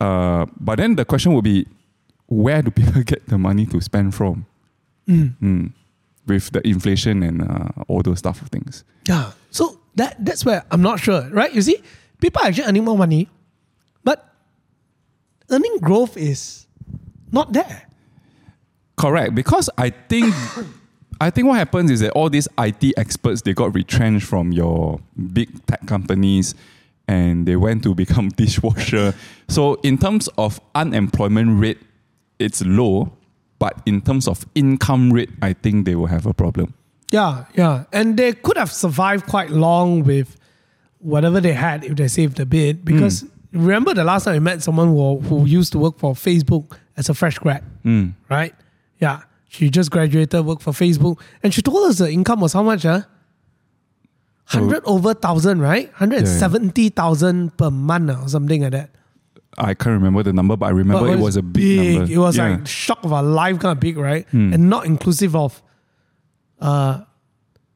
[0.00, 1.66] Uh, but then the question would be,
[2.26, 4.46] where do people get the money to spend from?
[5.08, 5.72] Mm.
[6.26, 8.84] With the inflation and uh, all those stuff of things.
[9.06, 9.32] Yeah.
[9.50, 11.52] So that that's where I'm not sure, right?
[11.52, 11.82] You see,
[12.20, 13.28] people are actually earning more money,
[14.02, 14.24] but
[15.50, 16.63] earning growth is
[17.34, 17.86] not there.
[18.96, 20.34] Correct, because I think
[21.20, 25.00] I think what happens is that all these IT experts they got retrenched from your
[25.32, 26.54] big tech companies
[27.06, 29.14] and they went to become dishwasher.
[29.48, 31.78] so in terms of unemployment rate,
[32.38, 33.12] it's low,
[33.58, 36.74] but in terms of income rate, I think they will have a problem.
[37.10, 37.84] Yeah, yeah.
[37.92, 40.36] And they could have survived quite long with
[40.98, 42.84] whatever they had if they saved a bit.
[42.84, 43.20] Because
[43.52, 43.66] hmm.
[43.66, 47.08] remember the last time I met someone who, who used to work for Facebook as
[47.08, 47.62] a fresh grad,
[48.30, 48.54] right?
[49.00, 49.22] Yeah.
[49.48, 52.82] She just graduated, worked for Facebook, and she told us the income was how much?
[52.82, 53.02] Huh?
[54.52, 55.88] 100 over thousand, right?
[55.92, 58.90] 170,000 per month or something like that.
[59.56, 62.12] I can't remember the number, but I remember But it was a big, number.
[62.12, 62.48] It was Yeah.
[62.48, 62.58] Hmm.
[62.60, 64.26] like shock of our life kind of big, right?
[64.32, 65.62] And not inclusive of
[66.60, 67.00] uh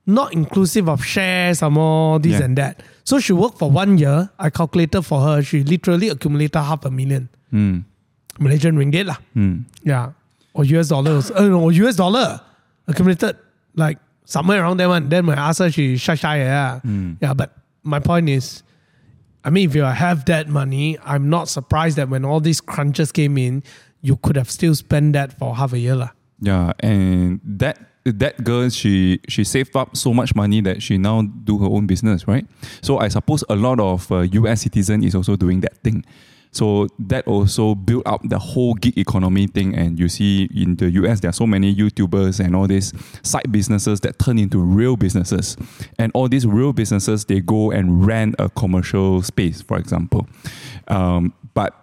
[0.06, 2.44] not inclusive of shares or more, this Yeah.
[2.44, 2.82] and that.
[3.04, 4.30] So she worked for one year.
[4.38, 7.78] I calculated for her, she literally accumulated half a million Hmm.
[8.38, 9.06] Malaysian ringgit.
[9.06, 9.18] lah.
[9.34, 9.66] Hmm.
[9.84, 10.12] Yeah.
[10.54, 11.30] Or US dollars.
[11.30, 12.40] Uh, no, US dollar
[12.86, 13.36] accumulated
[13.76, 15.08] like somewhere around that one.
[15.08, 16.38] Then when I asked her, she shy shy.
[16.38, 16.80] Yeah.
[16.80, 17.14] Hmm.
[17.20, 17.34] Yeah.
[17.34, 18.62] But my point is,
[19.44, 23.12] I mean, if you have that money, I'm not surprised that when all these crunches
[23.12, 23.62] came in,
[24.02, 25.94] you could have still spent that for half a year.
[25.96, 26.10] lah.
[26.40, 31.22] Yeah, and that that girl she she saved up so much money that she now
[31.22, 32.46] do her own business, right?
[32.80, 36.04] So I suppose a lot of uh, US citizen is also doing that thing.
[36.50, 39.74] So that also built up the whole gig economy thing.
[39.74, 43.50] And you see in the US, there are so many YouTubers and all these side
[43.50, 45.56] businesses that turn into real businesses.
[45.98, 50.26] And all these real businesses, they go and rent a commercial space, for example.
[50.88, 51.74] Um, but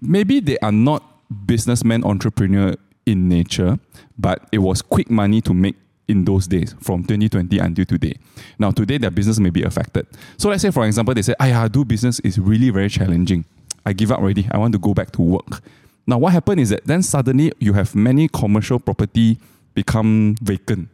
[0.00, 1.02] maybe they are not
[1.46, 3.78] businessman entrepreneur in nature,
[4.18, 5.76] but it was quick money to make
[6.08, 8.14] in those days from 2020 until today.
[8.58, 10.06] Now today their business may be affected.
[10.36, 13.44] So let's say for example they say, "I do business is really very challenging.
[13.84, 14.46] I give up already.
[14.50, 15.62] I want to go back to work."
[16.06, 19.38] Now what happened is that then suddenly you have many commercial property
[19.74, 20.88] become vacant.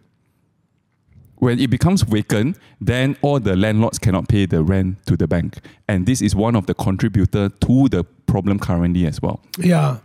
[1.36, 5.58] When it becomes vacant, then all the landlords cannot pay the rent to the bank.
[5.88, 9.40] And this is one of the contributor to the problem currently as well.
[9.58, 9.98] Yeah,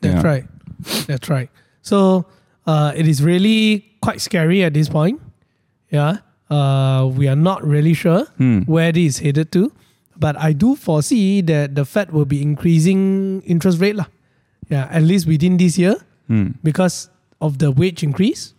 [0.00, 0.30] that's Yeah.
[0.30, 0.44] right.
[1.06, 1.50] That's right.
[1.82, 2.24] So
[2.66, 5.20] uh, it is really quite scary at this point.
[5.90, 6.18] Yeah,
[6.50, 8.60] uh, we are not really sure Hmm.
[8.62, 9.72] where this is headed to,
[10.18, 14.06] but I do foresee that the Fed will be increasing interest rate lah.
[14.68, 15.96] Yeah, at least within this year
[16.28, 16.60] Hmm.
[16.62, 17.08] because
[17.40, 18.52] of the wage increase,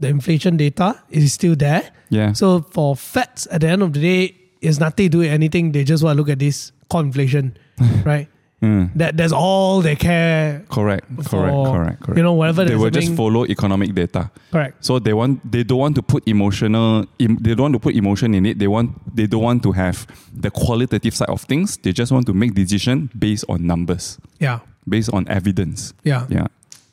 [0.00, 1.92] the inflation data is still there.
[2.10, 2.32] Yeah.
[2.34, 5.70] So for Feds, at the end of the day, it's nothing to do with anything.
[5.70, 7.54] They just want to look at this core inflation,
[8.04, 8.26] right?
[8.64, 8.84] Hmm.
[8.98, 10.64] That that's all they care.
[10.70, 12.16] Correct, for, correct, correct, correct.
[12.18, 14.30] You know, whatever they will just follow economic data.
[14.50, 14.80] Correct.
[14.80, 17.94] So they want they don't want to put emotional em, they don't want to put
[17.94, 18.58] emotion in it.
[18.58, 21.76] They want they don't want to have the qualitative side of things.
[21.76, 24.60] They just want to make decision based on numbers, Yeah.
[24.88, 25.92] based on evidence.
[26.04, 26.24] Yeah.
[26.30, 26.46] Yeah.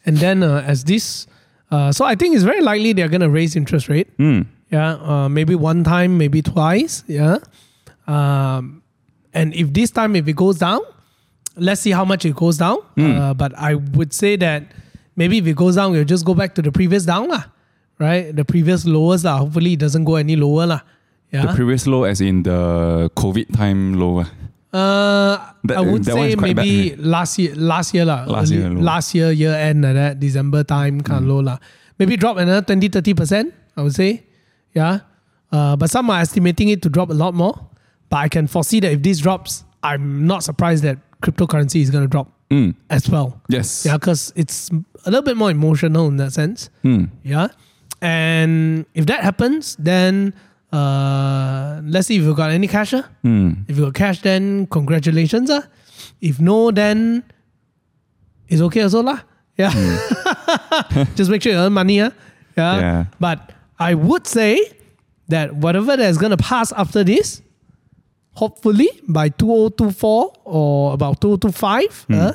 [0.05, 1.25] And then uh, as this,
[1.71, 4.09] uh, so I think it's very likely they're going to raise interest rate.
[4.17, 4.45] Mm.
[4.71, 4.95] Yeah.
[4.99, 7.03] Uh, maybe one time, maybe twice.
[7.07, 7.37] Yeah.
[8.07, 8.81] Um,
[9.33, 10.81] and if this time, if it goes down,
[11.57, 12.77] let's see how much it goes down.
[12.95, 13.11] Hmm.
[13.17, 14.63] Uh, but I would say that
[15.15, 17.43] maybe if it goes down, we'll just go back to the previous down lah.
[17.99, 18.35] Right?
[18.35, 19.37] The previous lowest lah.
[19.39, 20.81] Hopefully it doesn't go any lower lah.
[21.31, 21.45] Yeah.
[21.47, 24.23] The previous low, as in the COVID time low.
[24.25, 24.29] ah.
[24.73, 25.37] Uh,
[25.67, 28.23] That- I would say maybe last year, last year lah.
[28.25, 28.81] Last year low.
[28.81, 31.59] last year year end like that December time kind of low lah.
[31.99, 33.47] Maybe drop another 20 30 percent.
[33.77, 34.23] I would say,
[34.73, 34.99] yeah.
[35.51, 37.53] Uh, but some are estimating it to drop a lot more.
[38.09, 42.03] But I can foresee that if this drops, I'm not surprised that cryptocurrency is going
[42.03, 42.75] to drop Mm.
[42.89, 43.39] as well.
[43.47, 43.85] Yes.
[43.85, 44.69] Yeah, because it's
[45.05, 46.69] a little bit more emotional in that sense.
[46.83, 47.09] Mm.
[47.23, 47.47] Yeah.
[48.01, 50.33] And if that happens, then
[50.73, 52.93] uh, let's see if you got any cash.
[52.93, 53.07] ah.
[53.23, 53.63] Mm.
[53.69, 55.49] If you got cash, then congratulations.
[55.49, 55.63] Ah.
[56.19, 57.23] If no, then
[58.49, 59.01] it's okay also.
[59.01, 59.19] lah.
[59.57, 59.71] Yeah.
[61.15, 62.01] Just make sure you earn money.
[62.01, 62.11] ah.
[62.57, 62.79] Yeah.
[62.79, 63.05] Yeah.
[63.19, 64.59] But I would say
[65.29, 67.41] that whatever that's going to pass after this,
[68.33, 72.33] hopefully by 2024 or about 2025, uh,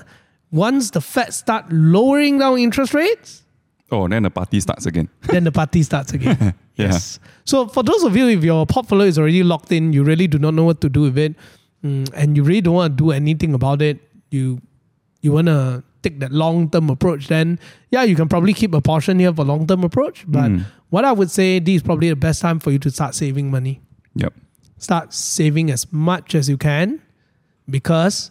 [0.50, 3.42] once the Fed start lowering down interest rates,
[3.92, 5.08] Oh, then the party starts again.
[5.30, 6.54] then the party starts again.
[6.76, 6.88] Yeah.
[6.88, 7.20] Yes.
[7.46, 10.38] So for those of you, if your portfolio is already locked in, you really do
[10.38, 11.34] not know what to do with it,
[11.82, 13.98] mm, and you really don't want to do anything about it,
[14.30, 14.60] you
[15.22, 17.58] you want to take that long term approach, then
[17.90, 20.26] yeah, you can probably keep a portion here for long term approach.
[20.28, 20.64] But Mm.
[20.90, 23.50] what I would say, this is probably the best time for you to start saving
[23.50, 23.80] money.
[24.16, 24.34] Yep
[24.78, 27.00] start saving as much as you can
[27.68, 28.30] because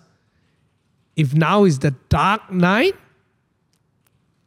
[1.15, 2.95] if now is the dark night,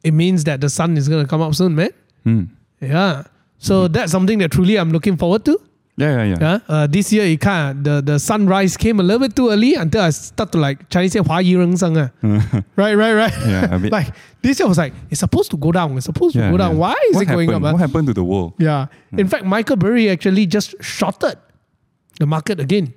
[0.04, 1.90] it means that the sun is going to come up soon, man.
[2.24, 2.48] Mm.
[2.80, 3.24] Yeah.
[3.58, 3.92] So mm.
[3.92, 5.60] that's something that truly I'm looking forward to.
[5.96, 6.36] Yeah, yeah, yeah.
[6.40, 6.58] yeah?
[6.68, 9.74] Uh, this year, it kind of, the, the sunrise came a little bit too early
[9.74, 11.98] until I start to like, Chinese say, Hua Yi Reng Sang.
[11.98, 12.62] Ah.
[12.76, 13.32] Right, right, right.
[13.44, 13.90] Yeah, a bit.
[13.98, 15.96] like, this year was like, it's supposed to go down.
[15.96, 16.72] It's supposed yeah, to go down.
[16.74, 16.78] Yeah.
[16.78, 17.48] Why is what it happened?
[17.48, 17.68] going up?
[17.68, 17.72] Ah?
[17.72, 18.52] What happened to the world?
[18.58, 18.86] Yeah.
[19.10, 21.36] In fact, Michael Burry actually just shorted
[22.18, 22.92] the market again.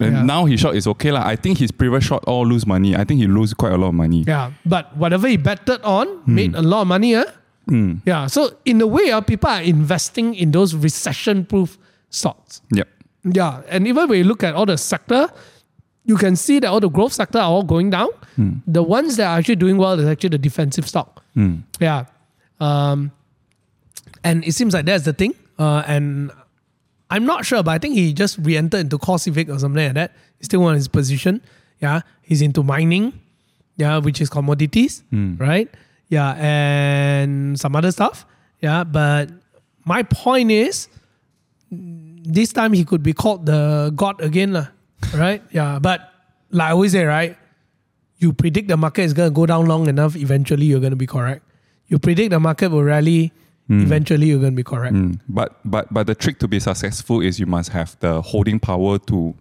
[0.00, 0.22] And Yeah.
[0.24, 1.22] now he shot is okay lah.
[1.24, 2.96] I think his previous shot all lose money.
[2.96, 4.24] I think he lose quite a lot of money.
[4.26, 7.14] Yeah, but whatever he betted on made a lot of money.
[7.14, 7.24] Eh?
[7.70, 8.02] Mm.
[8.04, 11.78] Yeah, so in a way, uh, people are investing in those recession-proof
[12.10, 12.60] stocks.
[12.74, 12.88] Yep.
[13.24, 15.28] Yeah, and even when you look at all the sector,
[16.04, 18.08] you can see that all the growth sector are all going down.
[18.66, 21.22] The ones that are actually doing well is actually the defensive stock.
[21.36, 21.62] Mm.
[21.80, 22.04] Yeah,
[22.60, 23.12] um,
[24.24, 25.34] and it seems like that's the thing.
[25.56, 26.32] Uh, and
[27.14, 30.10] I'm not sure, but I think he just re-entered into CoreCivic or something like that.
[30.38, 31.40] He still won his position.
[31.80, 33.12] Yeah, he's into mining.
[33.76, 35.36] Yeah, which is commodities, hmm.
[35.36, 35.70] right?
[36.08, 38.26] Yeah, and some other stuff.
[38.60, 39.30] Yeah, but
[39.84, 40.88] my point is,
[41.70, 44.66] this time he could be called the god again, lah.
[45.14, 45.40] Right?
[45.52, 46.10] Yeah, but
[46.50, 47.38] like I always say, right?
[48.18, 51.46] You predict the market is gonna go down long enough, eventually you're gonna be correct.
[51.86, 53.30] You predict the market will rally,
[53.68, 54.94] eventually you're gonna be correct.
[54.94, 55.18] Mm.
[55.28, 58.98] But but but the trick to be successful is you must have the holding power
[59.10, 59.34] to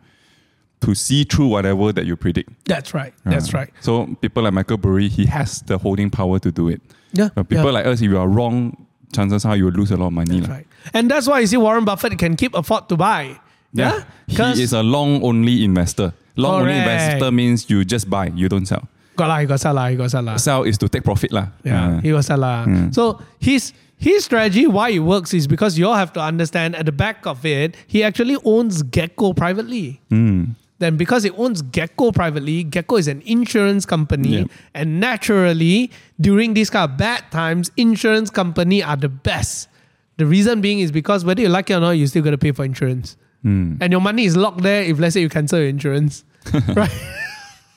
[0.82, 2.50] to see through whatever that you predict.
[2.66, 3.14] That's right.
[3.26, 3.70] That's Uh, right.
[3.80, 6.82] So people like Michael Burry, he has the holding power to do it.
[7.14, 7.30] Yeah.
[7.36, 9.98] But people yeah, like us, if you are wrong, chances are you will lose a
[9.98, 10.40] lot of money.
[10.40, 10.56] that's lah.
[10.56, 10.68] right.
[10.94, 13.40] And that's why you see Warren Buffett can keep afford to buy.
[13.72, 14.04] Yeah.
[14.28, 16.14] He is a long only investor.
[16.36, 18.88] Long only investor means you just buy, you don't sell.
[19.16, 20.36] got lah, he got sell lah, he got sell lah.
[20.38, 21.48] Sell is to take profit lah.
[21.64, 22.66] Yeah, Uh, he was Salah.
[22.92, 23.72] So his
[24.04, 27.26] his strategy, why it works, is because you all have to understand at the back
[27.26, 30.02] of it, he actually owns GEICO privately.
[30.12, 30.56] mm.
[30.80, 34.48] Then because he owns GEICO privately, GEICO is an insurance company, Yep.
[34.74, 39.70] and naturally, during these kind of bad times, insurance company are the best.
[40.18, 42.38] The reason being is because whether you like it or not, you still got to
[42.38, 43.78] pay for insurance, Mm.
[43.82, 44.84] and your money is locked there.
[44.84, 46.24] If let's say you cancel your insurance,
[46.76, 46.92] right?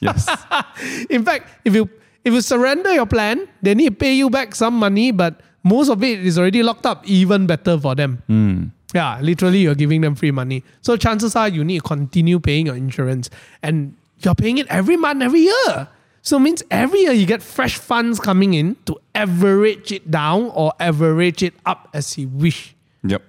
[0.01, 0.29] Yes.
[1.11, 1.89] In fact, if you
[2.25, 5.89] if you surrender your plan, they need to pay you back some money, but most
[5.89, 7.07] of it is already locked up.
[7.07, 8.23] Even better for them.
[8.29, 8.71] Mm.
[8.95, 10.63] Yeah, literally, you're giving them free money.
[10.81, 13.29] So chances are you need to continue paying your insurance,
[13.63, 15.89] and you're paying it every month, every year.
[16.23, 20.51] So it means every year you get fresh funds coming in to average it down
[20.55, 22.75] or average it up as you wish.
[23.05, 23.23] Yep.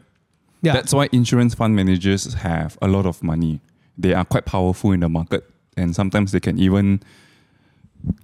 [0.61, 3.59] Yeah, That's why insurance fund managers have a lot of money.
[3.97, 5.43] They are quite powerful in the market,
[5.75, 7.01] and sometimes they can even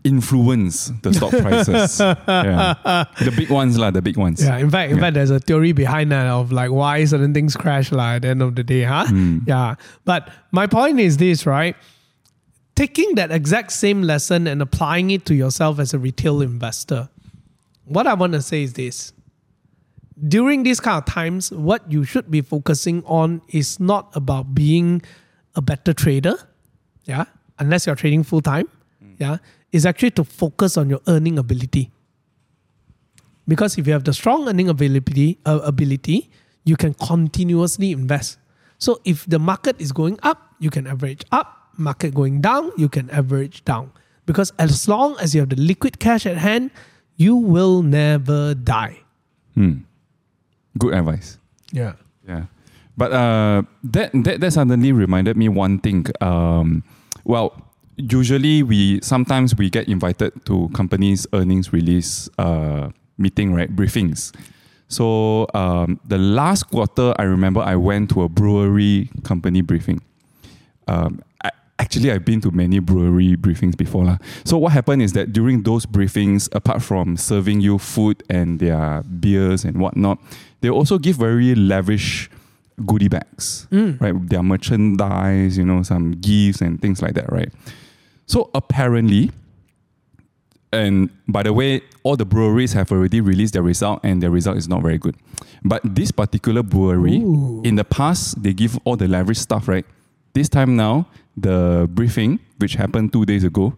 [0.04, 2.00] influence the stock prices.
[2.28, 3.06] yeah.
[3.20, 3.92] The big ones, lah.
[3.92, 4.44] The big ones.
[4.44, 5.04] Yeah, in fact, in Yeah.
[5.04, 8.28] fact, there's a theory behind that of like why certain things crash like at the
[8.30, 9.06] end of the day, huh?
[9.08, 9.40] Hmm.
[9.46, 9.76] Yeah.
[10.06, 11.76] But my point is this, right?
[12.76, 17.10] Taking that exact same lesson and applying it to yourself as a retail investor.
[17.86, 19.14] What I want to say is this.
[20.28, 25.02] During these kind of times, what you should be focusing on is not about being
[25.56, 26.36] a better trader,
[27.06, 27.26] yeah,
[27.60, 28.70] unless you're trading full time,
[29.20, 29.38] yeah,
[29.74, 31.92] is actually to focus on your earning ability.
[33.48, 36.30] Because if you have the strong earning ability, uh, ability,
[36.64, 38.38] you can continuously invest.
[38.78, 41.60] So if the market is going up, you can average up.
[41.76, 43.92] Market going down, you can average down.
[44.26, 46.72] Because as long as you have the liquid cash at hand,
[47.18, 49.00] you will never die.
[49.56, 49.84] Hmm.
[50.78, 51.40] Good advice.
[51.72, 51.94] Yeah.
[52.28, 52.46] Yeah.
[52.96, 56.06] But uh, that, that that suddenly reminded me one thing.
[56.22, 56.84] Um,
[57.26, 63.74] well, usually we sometimes we get invited to companies' earnings release uh, meeting, right?
[63.76, 64.34] Briefings.
[64.88, 70.02] So um, the last quarter, I remember I went to a brewery company briefing.
[70.88, 74.06] Um, I, actually, I've been to many brewery briefings before.
[74.06, 74.18] lah.
[74.46, 79.02] So what happened is that during those briefings, apart from serving you food and their
[79.04, 80.20] beers and whatnot,
[80.62, 82.30] they also give very lavish
[82.86, 83.68] goodie bags,
[84.00, 84.14] right?
[84.30, 87.52] Their merchandise, you know, some gifts and things like that, right?
[88.26, 89.32] So apparently,
[90.72, 94.58] and by the way, all the breweries have already released their result, and their result
[94.58, 95.16] is not very good.
[95.64, 97.62] But this particular brewery, Ooh.
[97.64, 99.86] in the past, they give all the lavish stuff, right?
[100.34, 101.08] This time now,
[101.38, 103.76] the briefing, which happened two days ago,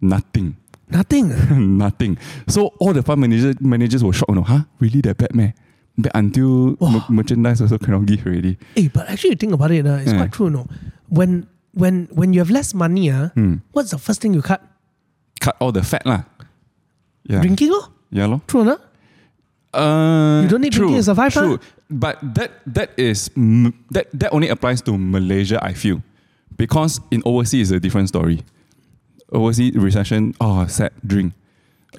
[0.00, 0.56] nothing.
[0.90, 1.76] Nothing.
[1.78, 2.16] nothing.
[2.48, 4.60] So all the fund managers managers were shocked, no, huh?
[4.80, 5.52] Really that bad, man?
[5.98, 6.90] Bad until Wow.
[6.90, 8.56] mer- merchandise also cannot give already.
[8.74, 10.16] hey, but actually, you think about it, uh, it's Yeah.
[10.18, 10.66] quite true, no?
[11.10, 13.60] When when when you have less money, uh, Hmm.
[13.72, 14.62] what's the first thing you cut?
[15.40, 16.24] Cut all the fat lah.
[17.28, 17.40] Yeah.
[17.40, 17.92] Drinking, oh?
[18.10, 18.40] Yeah, lor.
[18.48, 18.80] True not?
[19.74, 21.44] Uh, You don't need true, drinking to survive, huh?
[21.44, 21.58] True,
[21.92, 23.28] but that that is
[23.92, 25.60] that that only applies to Malaysia.
[25.60, 26.00] I feel
[26.56, 28.40] because in overseas is a different story.
[29.28, 31.36] Overseas recession, oh, sad drink.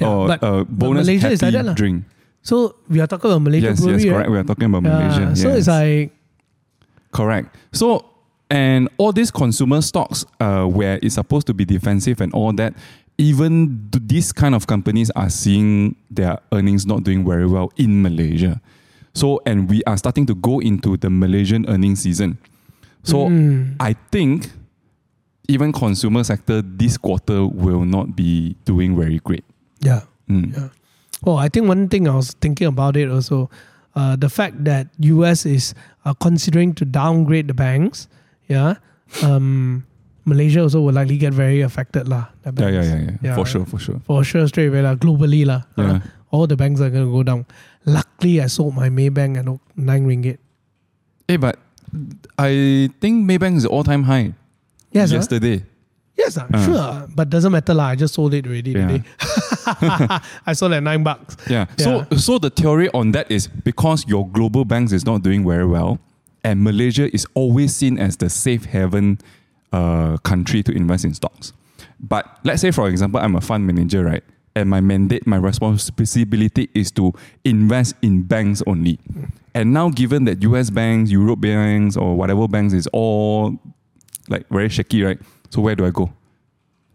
[0.02, 2.10] Yeah, or but- uh, but bonus Malaysia happy is like that drink.
[2.42, 4.26] So we are talking about Malaysia Yes, brewery, yes, right?
[4.26, 4.30] correct.
[4.34, 5.26] We are talking about Yeah, Malaysia.
[5.38, 5.58] So yes.
[5.62, 6.10] it's like
[7.14, 7.54] Correct.
[7.74, 8.06] So,
[8.50, 12.74] and all these consumer stocks, uh, where it's supposed to be defensive and all that,
[13.18, 18.62] even these kind of companies are seeing their earnings not doing very well in Malaysia.
[19.14, 22.38] So, and we are starting to go into the Malaysian earnings season.
[23.04, 23.76] So, Mm.
[23.80, 24.52] I think
[25.48, 29.44] even consumer sector this quarter will not be doing very great.
[29.82, 30.02] Yeah.
[30.30, 30.54] Mm.
[30.56, 30.70] Yeah.
[31.26, 33.50] Oh, I think one thing I was thinking about it also,
[33.96, 35.74] uh, the fact that US is
[36.06, 38.08] uh, considering to downgrade the banks.
[38.50, 38.76] Yeah.
[39.24, 39.86] Um,
[40.26, 42.30] Malaysia also will likely get very affected lah.
[42.46, 43.36] Yeah, yeah, yeah, yeah, Yeah.
[43.36, 44.02] For sure, for sure.
[44.06, 44.94] For sure, straight away lah.
[44.98, 45.66] Globally lah.
[45.78, 46.00] uh, Yeah.
[46.30, 47.46] all the banks are gonna go down.
[47.86, 49.46] Luckily, I sold my Maybank at
[49.78, 50.38] nine ringgit.
[51.28, 51.58] Hey, but
[52.38, 54.34] I think Maybank is all time high
[54.94, 55.66] Yes, yesterday.
[56.18, 56.62] yes, ah, Uh.
[56.66, 56.90] sure.
[57.16, 57.94] But doesn't matter lah.
[57.94, 58.86] I just sold it already Yeah.
[59.02, 59.02] today.
[60.50, 61.38] I sold at nine bucks.
[61.50, 61.66] Yeah.
[61.82, 65.66] So so the theory on that is because your global banks is not doing very
[65.66, 65.98] well,
[66.44, 69.20] and Malaysia is always seen as the safe haven
[69.74, 71.54] uh, country to invest in stocks.
[72.00, 74.24] But let's say, for example, I'm a fund manager, right?
[74.56, 77.14] And my mandate, my responsibility is to
[77.44, 79.00] invest in banks only.
[79.54, 83.58] And now, given that US banks, Europe banks, or whatever banks is all
[84.30, 85.20] like very shaky, right?
[85.50, 86.12] So where do I go?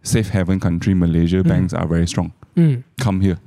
[0.03, 2.84] Safe haven country, Malaysia banks are very strong Mm.
[3.01, 3.38] come here.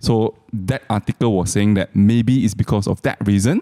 [0.00, 3.60] So that article was saying that maybe it's because of that reason.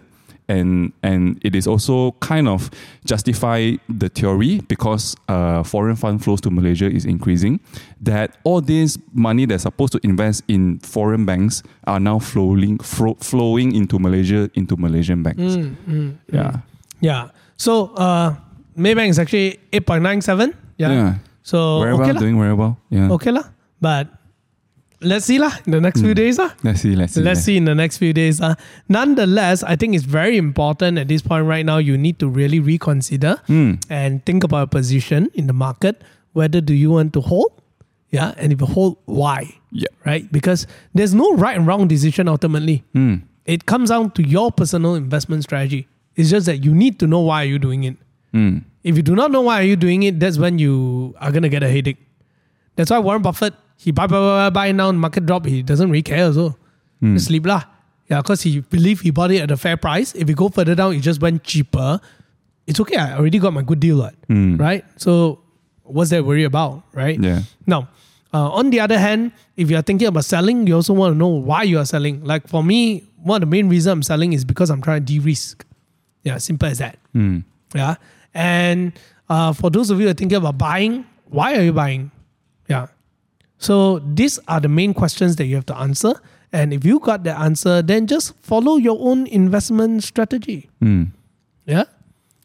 [0.49, 2.71] And and it is also kind of
[3.05, 7.59] justify the theory because uh, foreign fund flows to Malaysia is increasing.
[8.01, 13.19] That all this money that's supposed to invest in foreign banks are now flowing fro-
[13.19, 15.43] flowing into Malaysia into Malaysian banks.
[15.59, 16.51] Mm, mm, Yeah.
[16.51, 16.63] mm.
[17.01, 17.29] Yeah.
[17.57, 18.37] So uh,
[18.79, 20.55] Maybank is actually eight point nine seven.
[20.79, 20.93] Yeah.
[20.93, 22.21] yeah, So Very okay well, lah.
[22.21, 22.79] doing very well.
[22.91, 23.11] Yeah.
[23.19, 23.51] Okay lah.
[23.81, 24.09] But
[25.01, 26.17] let's see lah in the next few Mm.
[26.17, 26.51] days lah.
[26.65, 26.97] Let's see.
[26.97, 27.23] Let's see.
[27.23, 28.41] Let's see in the next few days.
[28.41, 28.55] Uh,
[28.89, 31.79] nonetheless, I think it's very important at this point right now.
[31.79, 33.81] You need to really reconsider Mm.
[33.91, 36.03] and think about a position in the market.
[36.33, 37.53] Whether do you want to hold?
[38.11, 39.55] Yeah, and if you hold, why?
[39.73, 39.89] Yeah.
[40.05, 40.31] Right?
[40.31, 42.85] Because there's no right and wrong decision ultimately.
[42.95, 43.23] Mm.
[43.45, 45.87] It comes down to your personal investment strategy.
[46.17, 47.97] It's just that you need to know why you're doing it.
[48.33, 48.65] Mm.
[48.85, 51.49] If you do not know why are you doing it, that's when you are gonna
[51.51, 51.99] get a headache.
[52.77, 56.03] That's why Warren Buffett he buy buy buy, buy, now market drop he doesn't really
[56.03, 56.57] care also.
[57.03, 57.15] Mm.
[57.15, 57.63] Just sleep lah.
[58.09, 60.15] Yeah, because he believe he bought it at a fair price.
[60.15, 62.01] If you go further down, it just went cheaper.
[62.67, 62.97] It's okay.
[62.97, 64.59] I already got my good deal, what, Mm.
[64.59, 64.85] right?
[64.97, 65.41] So
[65.83, 67.19] what's that worry about, right?
[67.21, 67.43] Yeah.
[67.67, 67.89] Now,
[68.33, 71.19] uh, on the other hand, if you are thinking about selling, you also want to
[71.19, 72.23] know why you are selling.
[72.25, 75.07] Like for me, one of the main reasons I'm selling is because I'm trying to
[75.07, 75.65] de-risk.
[76.23, 76.99] Yeah, simple as that.
[77.15, 77.45] Mm.
[77.75, 77.97] Yeah.
[78.35, 78.93] And
[79.29, 82.11] uh, for those of you who are thinking about buying, why are you buying?
[82.69, 82.87] Yeah.
[83.59, 86.15] So these are the main questions that you have to answer.
[86.53, 90.69] And if you got the answer, then just follow your own investment strategy.
[90.83, 91.09] Mm.
[91.67, 91.85] Yeah.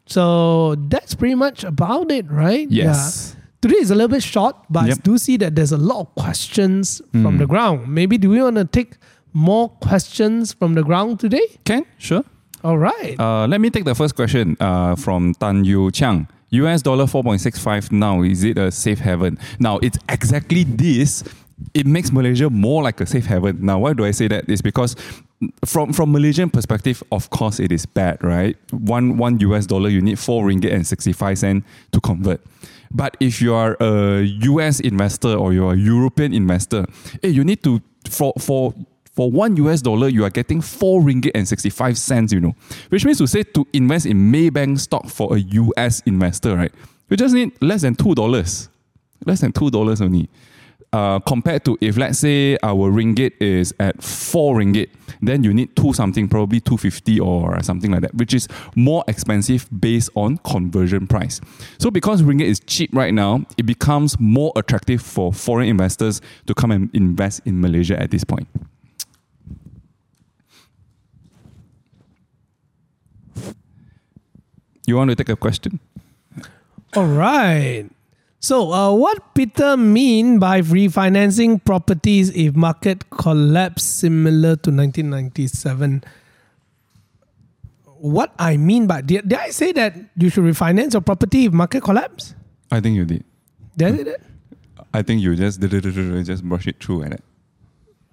[0.06, 2.68] So that's pretty much about it, right?
[2.70, 3.34] Yes.
[3.36, 3.40] Yeah.
[3.62, 4.98] Today is a little bit short, but Yep.
[4.98, 7.38] I do see that there's a lot of questions from Mm.
[7.38, 7.86] the ground.
[7.88, 8.96] Maybe do we want to take
[9.32, 11.46] more questions from the ground today?
[11.64, 12.24] Can sure.
[12.64, 13.18] All right.
[13.18, 16.26] Uh, let me take the first question uh, from Tan Yu Chang.
[16.52, 19.38] US dollar 4.65 now, is it a safe haven?
[19.58, 21.24] Now, it's exactly this.
[21.74, 23.64] It makes Malaysia more like a safe haven.
[23.64, 24.48] Now, why do I say that?
[24.48, 24.94] It's because
[25.64, 28.56] from, from Malaysian perspective, of course, it is bad, right?
[28.70, 32.40] One, one US dollar, you need 4 ringgit and 65 cent to convert.
[32.90, 36.84] But if you are a US investor or you're a European investor,
[37.22, 37.80] hey, you need to,
[38.10, 38.74] for, for
[39.12, 42.54] for one US dollar, you are getting four ringgit and 65 cents, you know.
[42.88, 46.72] Which means to say to invest in Maybank stock for a US investor, right?
[47.10, 48.70] You just need less than two dollars.
[49.26, 50.30] Less than two dollars only.
[50.94, 54.88] Uh, compared to if let's say our ringgit is at four ringgit,
[55.20, 59.68] then you need two something, probably 250 or something like that, which is more expensive
[59.78, 61.40] based on conversion price.
[61.78, 66.54] So because ringgit is cheap right now, it becomes more attractive for foreign investors to
[66.54, 68.48] come and invest in Malaysia at this point.
[74.92, 75.80] You want to take a question?
[76.94, 77.88] All right.
[78.40, 86.04] So, uh, what Peter mean by refinancing properties if market collapse similar to 1997?
[88.04, 91.54] What I mean by did, did I say that you should refinance your property if
[91.54, 92.34] market collapse?
[92.70, 93.24] I think you did.
[93.78, 94.20] Did I say that?
[94.92, 97.24] I think you just just brush it through and it.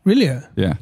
[0.05, 0.31] Really?
[0.55, 0.75] Yeah.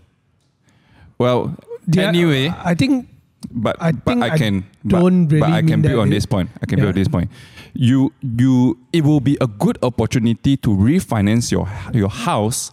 [1.17, 1.57] Well,
[1.89, 3.09] Did I- anyway, I, think
[3.51, 6.25] but I but I I can don't but, really but I can build on this
[6.25, 6.49] point.
[6.61, 6.89] I can build Yeah.
[6.89, 7.29] on this point.
[7.73, 12.71] You you it will be a good opportunity to refinance your your house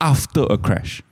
[0.00, 1.02] after a crash.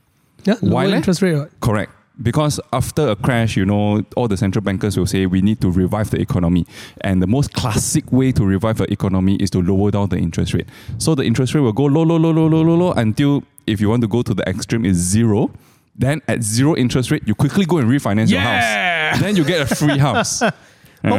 [0.45, 0.97] yeah, lower Why leh?
[0.97, 1.37] interest rate.
[1.37, 1.61] what?
[1.61, 1.93] Correct.
[2.23, 5.71] Because after a crash, you know, all the central bankers will say we need to
[5.71, 6.65] revive the economy.
[7.01, 10.55] And the most classic way to revive the economy is to lower down the interest
[10.55, 10.69] rate.
[10.99, 13.81] So the interest rate will go low, low, low, low, low, low, low until if
[13.81, 15.51] you want to go to the extreme is zero.
[15.97, 19.21] Then at zero interest rate, you quickly go and refinance your house.
[19.21, 20.41] Then you get a free house.
[20.41, 20.55] But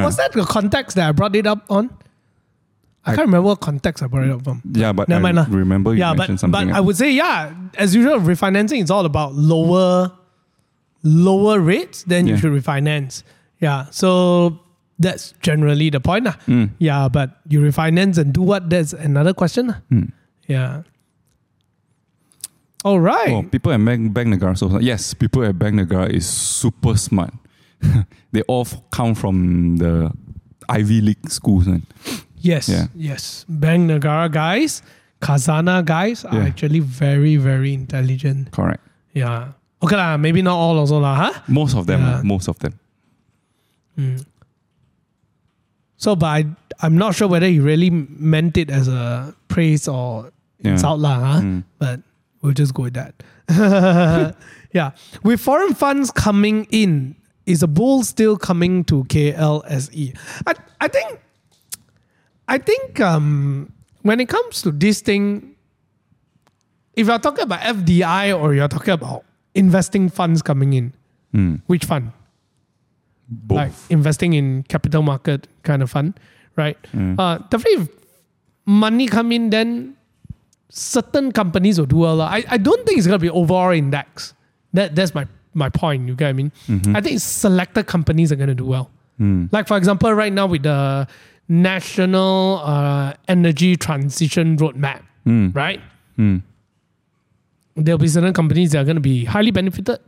[0.01, 1.89] was that the context that I brought it up on?
[3.05, 4.61] I, I- can't remember what context I brought it up from.
[4.73, 6.51] Yeah, but Never I mind remember you yeah, but something.
[6.51, 10.11] but I would say yeah, as usual, refinancing is all about lower
[11.03, 12.03] lower rates.
[12.03, 13.23] Then you should refinance.
[13.61, 14.59] Yeah, so
[14.99, 16.25] that's generally the point.
[16.47, 16.71] Mm.
[16.79, 18.69] Yeah, but you refinance and do what?
[18.69, 19.75] That's another question.
[19.91, 20.11] Mm.
[20.47, 20.83] Yeah.
[22.85, 23.33] All right.
[23.33, 27.33] Oh, people at Bank, Bank Negara so yes, people at Bank Negara is super smart.
[28.31, 30.13] they all f- come from the
[30.69, 31.65] Ivy League schools.
[31.65, 31.81] Man.
[32.45, 32.87] Yes, Yeah.
[32.93, 33.41] yes.
[33.49, 34.83] Bank Negara guys,
[35.19, 36.45] Khazanah guys are Yeah.
[36.53, 38.51] actually very, very intelligent.
[38.53, 38.85] Correct.
[39.17, 39.57] Yeah.
[39.81, 41.33] Okay lah, maybe not all also lah, huh?
[41.49, 42.01] Most of them.
[42.05, 42.21] Yeah.
[42.21, 42.77] most of them.
[45.97, 46.45] So, but I,
[46.81, 50.29] I'm not sure whether he really meant it as a praise or
[50.61, 50.77] Yeah.
[50.77, 51.41] insult lah, huh?
[51.41, 51.63] Mm.
[51.77, 51.99] But
[52.45, 53.23] we'll just go with that.
[54.71, 54.91] yeah.
[55.23, 57.15] With foreign funds coming in,
[57.45, 60.17] is a bull still coming to KLSE?
[60.47, 61.19] I, I think,
[62.47, 63.71] I think um,
[64.01, 65.55] when it comes to this thing,
[66.95, 70.93] if you're talking about FDI or you're talking about investing funds coming in,
[71.33, 71.61] Mm.
[71.67, 72.13] which fund?
[73.27, 73.57] Both.
[73.57, 76.17] like investing in capital market kind of fund,
[76.55, 76.77] right?
[76.93, 77.19] Mm.
[77.19, 77.89] Uh, definitely, if
[78.65, 79.94] money come in, then
[80.75, 82.19] certain companies will do well.
[82.21, 84.33] I, I don't think it's gonna be overall index.
[84.73, 86.07] That that's my my point.
[86.07, 86.51] You get what I mean?
[86.95, 88.91] I think selected companies are gonna do well.
[89.19, 89.47] Mm.
[89.51, 91.07] Like for example, right now with the
[91.47, 95.55] national uh, energy transition roadmap, Mm.
[95.55, 95.79] right?
[96.19, 96.41] Mm.
[97.75, 99.99] There'll be certain companies that are gonna be highly benefited.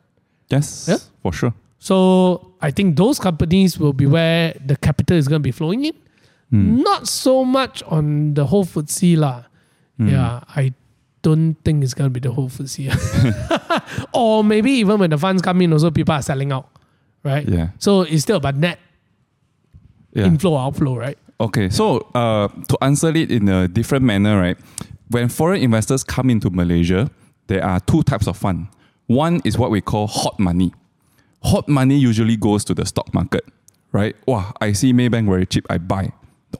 [0.49, 0.97] Yes, Yeah.
[1.23, 1.53] for sure.
[1.79, 5.85] So I think those companies will be where the capital is going to be flowing
[5.85, 5.93] in.
[6.51, 6.81] Mm.
[6.83, 9.43] Not so much on the whole FTSE lah.
[9.99, 10.11] Mm.
[10.11, 10.73] Yeah, I
[11.23, 12.93] don't think it's going to be the whole FTSE.
[14.13, 16.69] or maybe even when the funds come in, also people are selling out,
[17.23, 17.47] right?
[17.47, 17.69] Yeah.
[17.79, 18.79] So it's still about net
[20.13, 20.25] Yeah.
[20.25, 21.17] inflow outflow, right?
[21.39, 24.57] Okay, so uh, to answer it in a different manner, right?
[25.09, 27.09] When foreign investors come into Malaysia,
[27.47, 28.67] there are two types of fund.
[29.07, 30.73] One is what we call hot money.
[31.43, 33.45] Hot money usually goes to the stock market,
[33.91, 34.15] right?
[34.25, 36.11] Wow, I see Maybank very cheap, I buy.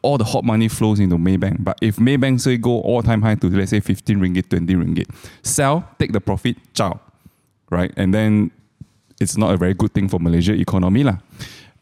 [0.01, 1.63] All the hot money flows into Maybank.
[1.63, 5.07] But if Maybank say go all time high to let's say 15 ringgit, 20 ringgit,
[5.43, 6.99] sell, take the profit, ciao,
[7.69, 7.91] right?
[7.97, 8.51] And then
[9.19, 11.17] it's not a very good thing for Malaysia economy lah.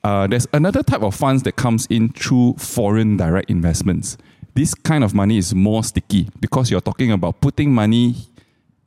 [0.03, 4.17] Uh, there's another type of funds that comes in through foreign direct investments.
[4.53, 8.15] This kind of money is more sticky because you're talking about putting money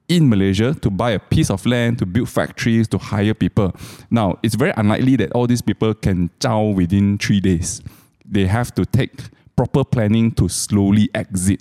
[0.08, 3.74] in Malaysia to buy a piece of land, to build factories, to hire people.
[4.10, 7.82] Now, it's very unlikely that all these people can chow within three days.
[8.30, 11.60] They have to take proper planning to slowly exit.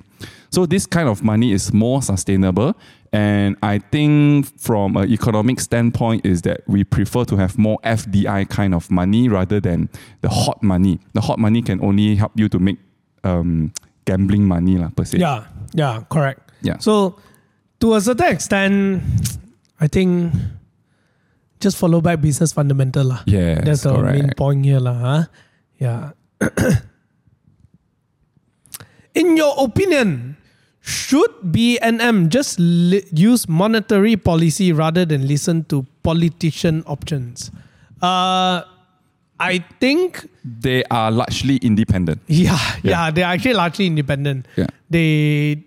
[0.50, 2.76] So this kind of money is more sustainable.
[3.12, 8.50] And I think from an economic standpoint is that we prefer to have more FDI
[8.50, 9.90] kind of money rather than
[10.22, 11.00] the hot money.
[11.14, 12.78] The hot money can only help you to make
[13.24, 13.72] um,
[14.06, 15.18] gambling money lah, per se.
[15.18, 16.52] Yeah, yeah, correct.
[16.62, 16.78] Yeah.
[16.80, 17.18] So
[17.80, 19.02] to a certain extent,
[19.80, 20.34] I think
[21.60, 23.22] just follow back business fundamental lah.
[23.26, 24.94] Yes, That's the main point here, lah.
[24.94, 25.24] Huh?
[25.78, 26.12] Yeah.
[29.16, 30.38] In your opinion,
[30.82, 37.50] should BNM just li- use monetary policy rather than listen to politician options?
[38.02, 38.62] Uh,
[39.40, 42.22] I think, They are largely independent.
[42.28, 43.12] yeah, yeah, Yeah.
[43.12, 44.48] they're actually largely independent.
[44.56, 44.68] Yeah.
[44.90, 45.64] They,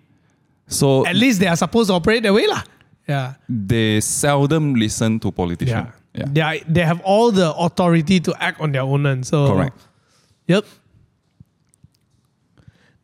[0.69, 2.63] So at least they are supposed to operate that way, lah.
[3.09, 3.35] Yeah.
[3.49, 5.91] they seldom listen to politicians.
[6.15, 6.21] Yeah.
[6.23, 6.27] yeah.
[6.31, 9.07] They, are, they have all the authority to act on their own.
[9.07, 9.75] And so, Correct.
[10.51, 10.67] Yep.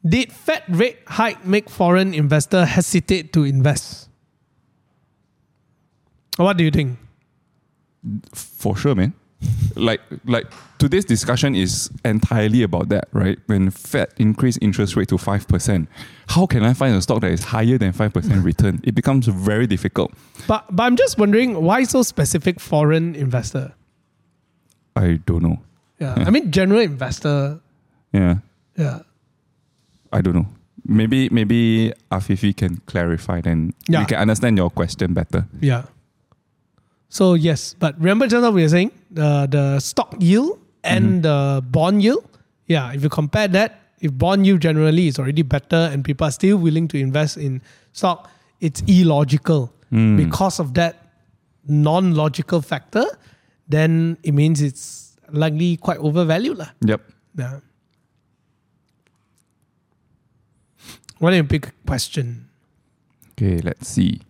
[0.05, 4.09] Did Fed rate hike make foreign investor hesitate to invest?
[6.39, 6.99] What do you think?
[8.35, 9.15] For sure, man.
[9.77, 10.47] like like
[10.79, 13.39] today's discussion is entirely about that, right?
[13.47, 15.89] When Fed increase interest rate to five percent,
[16.29, 18.81] how can I find a stock that is higher than five percent return?
[18.83, 20.11] It becomes very difficult.
[20.49, 23.75] But but I'm just wondering why so specific foreign investor?
[24.97, 25.59] I don't know.
[25.99, 26.15] Yeah.
[26.27, 27.61] I mean general investor.
[28.13, 28.39] Yeah,
[28.77, 29.01] Yeah.
[30.13, 30.47] I don't know.
[30.87, 34.01] Maybe maybe Afifi can clarify, then Yeah.
[34.01, 35.47] we can understand your question better.
[35.61, 35.85] Yeah.
[37.09, 41.63] So yes, but remember just now we were saying the the stock yield and the
[41.71, 42.25] bond yield.
[42.67, 46.31] Yeah, if you compare that, if bond yield generally is already better and people are
[46.35, 48.31] still willing to invest in stock,
[48.61, 50.17] it's illogical Mm.
[50.19, 50.99] because of that
[51.69, 53.05] non-logical factor.
[53.69, 56.71] Then it means it's likely quite overvalued, lah.
[56.85, 57.01] Yep.
[57.39, 57.61] Yeah.
[61.19, 62.49] What a big question.
[63.33, 64.21] Okay, let's see.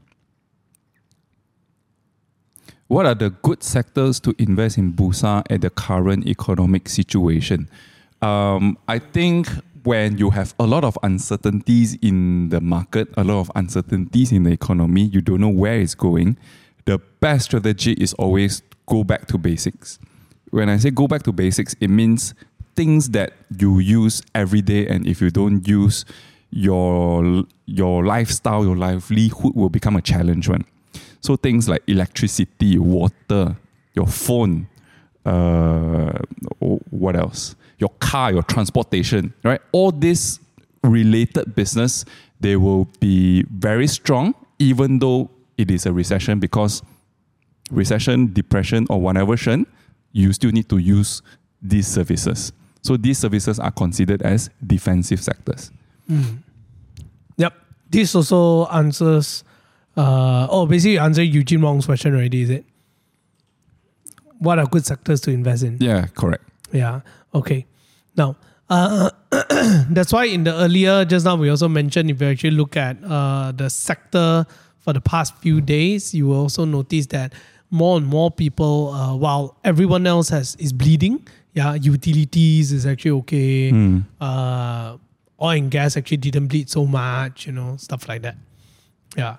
[2.89, 7.69] What are the good sectors to invest in Bursa at the current economic situation?
[8.23, 9.49] Um, I think
[9.83, 14.45] when you have a lot of uncertainties in the market, a lot of uncertainties in
[14.45, 16.37] the economy, you don't know where it's going,
[16.85, 19.99] the best strategy is always go back to basics.
[20.57, 22.33] When I say go back to basics, it means
[22.75, 26.07] things that you use every day, and if you don't use,
[26.51, 30.65] your your lifestyle, your livelihood will become a challenge one.
[31.21, 33.57] So things like electricity, water,
[33.93, 34.67] your phone,
[35.27, 36.21] uh,
[36.89, 37.55] what else?
[37.79, 39.61] Your car, your transportation, right?
[39.73, 40.41] All this
[40.83, 42.07] related business,
[42.41, 45.29] they will be very strong, even though
[45.59, 46.83] it is a recession, because
[47.71, 49.37] recession, depression, or whatever,
[50.17, 51.21] you still need to use
[51.61, 52.51] these services.
[52.81, 55.71] So these services are considered as defensive sectors.
[56.11, 56.39] Mm.
[57.37, 57.53] Yep.
[57.91, 59.45] This also answers.
[59.95, 62.43] Uh, oh, basically, answer Eugene Wong's question already.
[62.43, 62.65] Is it?
[64.39, 65.79] What are good sectors to invest in?
[65.81, 66.45] Yeah, correct.
[66.73, 67.01] Yeah.
[67.35, 67.67] Okay.
[68.17, 68.37] Now,
[68.71, 69.11] uh,
[69.91, 72.97] that's why in the earlier just now we also mentioned if you actually look at
[73.05, 74.47] uh, the sector
[74.79, 77.35] for the past few days, you will also notice that
[77.77, 83.13] more and more people, uh, while everyone else has is bleeding, yeah, utilities is actually
[83.23, 83.73] okay.
[83.73, 84.05] Mm.
[84.21, 84.97] Uh,
[85.41, 88.37] oil and gas actually didn't bleed so much, you know, stuff like that.
[89.17, 89.37] Yeah.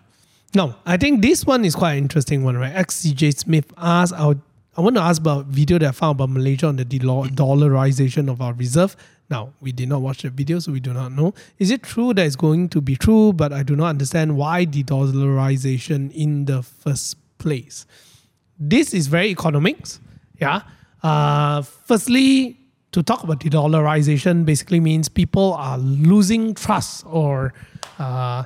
[0.55, 2.73] No, I think this one is quite an interesting one, right?
[2.73, 4.33] XCJ Smith asked, I,
[4.75, 8.41] I want to ask about video that I found about Malaysia on the dollarization of
[8.41, 8.95] our reserve.
[9.29, 11.33] Now, we did not watch the video, so we do not know.
[11.59, 14.65] Is it true that it's going to be true, but I do not understand why
[14.65, 17.85] the dollarization in the first place?
[18.59, 19.99] This is very economics.
[20.39, 20.61] Yeah.
[21.03, 22.57] Uh, firstly,
[22.91, 27.53] to talk about the dollarization basically means people are losing trust or
[27.99, 28.43] uh,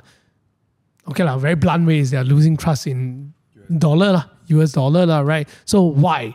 [1.08, 3.32] okay la, very blunt ways they are losing trust in
[3.78, 6.34] dollar la, US dollar la, right so why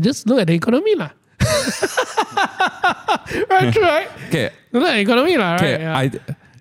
[0.00, 1.10] just look at the economy la.
[3.50, 4.50] right right Okay.
[4.72, 5.82] look at the economy la, right Okay.
[5.82, 5.98] yeah.
[5.98, 6.10] I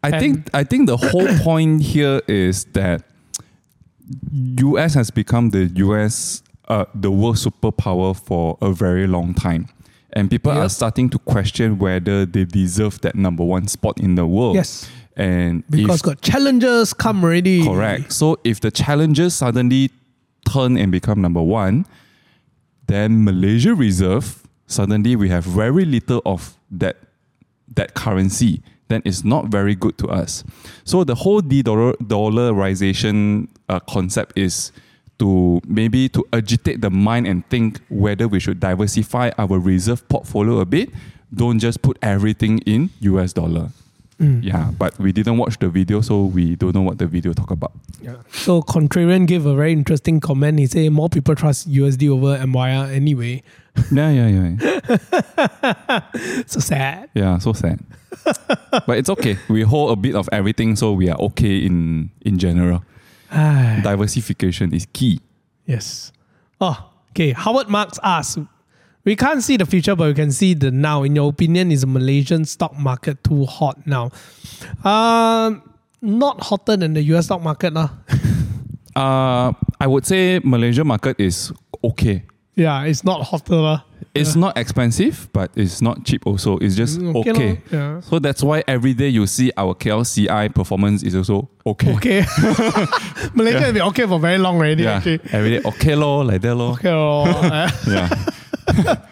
[0.01, 3.03] I think I think the whole point here is that
[4.31, 9.67] US has become the US uh, the world superpower for a very long time.
[10.13, 14.25] And people are starting to question whether they deserve that number one spot in the
[14.25, 14.55] world.
[14.55, 18.13] yes And because if, got challenges come already correct.
[18.13, 19.91] So if the challengers suddenly
[20.51, 21.85] turn and become number one,
[22.87, 26.97] then Malaysia Reserve suddenly we have very little of that
[27.75, 28.63] that currency.
[28.89, 30.43] Then it's not very good to us.
[30.83, 34.71] So the whole de-dollarization uh, concept is
[35.19, 40.59] to maybe to agitate the mind and think whether we should diversify our reserve portfolio
[40.59, 40.89] a bit.
[41.33, 43.69] Don't just put everything in US dollar.
[44.19, 44.43] Mm.
[44.43, 47.51] Yeah, but we didn't watch the video, so we don't know what the video talk
[47.51, 47.71] about.
[48.01, 48.17] Yeah.
[48.33, 50.59] So Contrarian gave a very interesting comment.
[50.59, 53.43] He said more people trust USD over MYR anyway.
[53.93, 56.01] Yeah, yeah, yeah.
[56.47, 57.09] So sad.
[57.13, 57.79] Yeah, so sad.
[58.85, 59.37] but it's okay.
[59.47, 62.83] We hold a bit of everything, so we are okay in in general.
[63.31, 65.21] Diversification is key.
[65.65, 66.11] yes.
[66.59, 67.31] Oh, okay.
[67.31, 68.37] Howard Marks asks,
[69.05, 71.03] we can't see the future, but we can see the now.
[71.03, 74.11] In your opinion, is the Malaysian stock market too hot now?
[74.83, 75.63] Um,
[76.01, 77.89] not hotter than the US stock market, lah.
[78.95, 82.23] Uh, I would say Malaysia market is okay.
[82.55, 83.81] yeah, it's not hotter, lah.
[84.13, 86.57] It's not expensive, but it's not cheap also.
[86.57, 87.31] It's just Mm, okay.
[87.31, 88.01] okay yeah.
[88.01, 91.93] So that's why every day you see our KLCI performance is also okay.
[91.95, 92.19] Okay.
[93.37, 95.21] Malaysia has been okay for very long already, Yeah, actually.
[95.31, 96.73] every day okay lor, like that lor.
[96.73, 97.27] Okay, lor.
[97.87, 98.09] Yeah.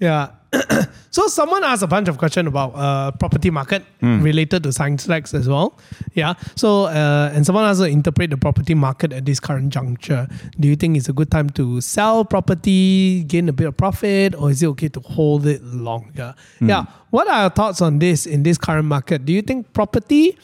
[0.00, 0.30] Yeah.
[1.10, 5.34] so someone asked a bunch of questions about uh, property market related to science lex
[5.34, 5.78] as well.
[6.14, 6.34] Yeah.
[6.56, 10.26] So uh, and someone asked to interpret the property market at this current juncture.
[10.58, 14.34] Do you think it's a good time to sell property, gain a bit of profit,
[14.34, 16.34] or is it okay to hold it longer?
[16.60, 16.86] Yeah.
[17.10, 19.26] What are your thoughts on this in this current market?
[19.26, 20.38] Do you think property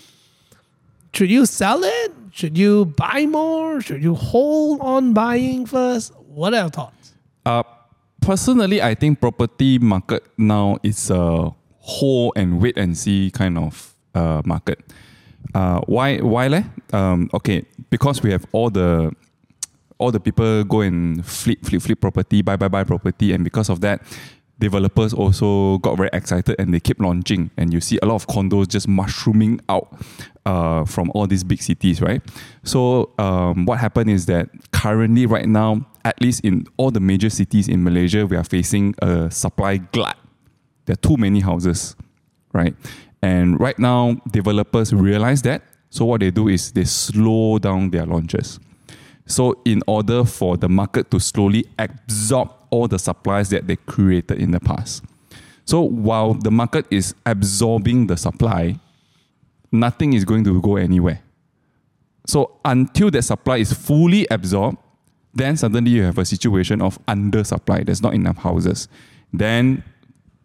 [1.14, 2.12] should you sell it?
[2.30, 3.80] Should you buy more?
[3.80, 6.12] Should you hold on buying first?
[6.14, 7.14] What are your thoughts?
[7.46, 7.62] Uh,
[8.20, 13.94] personally, I think property market now is a hold and wait and see kind of
[14.14, 14.80] uh, market.
[15.54, 16.18] Uh, why?
[16.18, 16.64] Why leh?
[16.92, 19.12] Um, okay, because we have all the
[19.98, 23.70] all the people go and flip, flip, flip property, buy, buy, buy property, and because
[23.70, 24.02] of that,
[24.58, 28.26] developers also got very excited and they keep launching, and you see a lot of
[28.26, 29.88] condos just mushrooming out
[30.46, 32.22] uh, from all these big cities, right?
[32.62, 37.28] So um, what happened is that currently, right now, at least in all the major
[37.28, 40.16] cities in Malaysia, we are facing a supply glut.
[40.86, 41.96] There are too many houses,
[42.52, 42.74] right?
[43.20, 45.62] And right now, developers realize that.
[45.90, 48.60] So what they do is they slow down their launches.
[49.26, 54.38] So in order for the market to slowly absorb all the supplies that they created
[54.38, 55.02] in the past.
[55.64, 58.78] So while the market is absorbing the supply,
[59.72, 61.20] nothing is going to go anywhere.
[62.26, 64.78] So until that supply is fully absorbed,
[65.34, 67.84] then suddenly you have a situation of undersupply.
[67.84, 68.88] There's not enough houses.
[69.32, 69.84] Then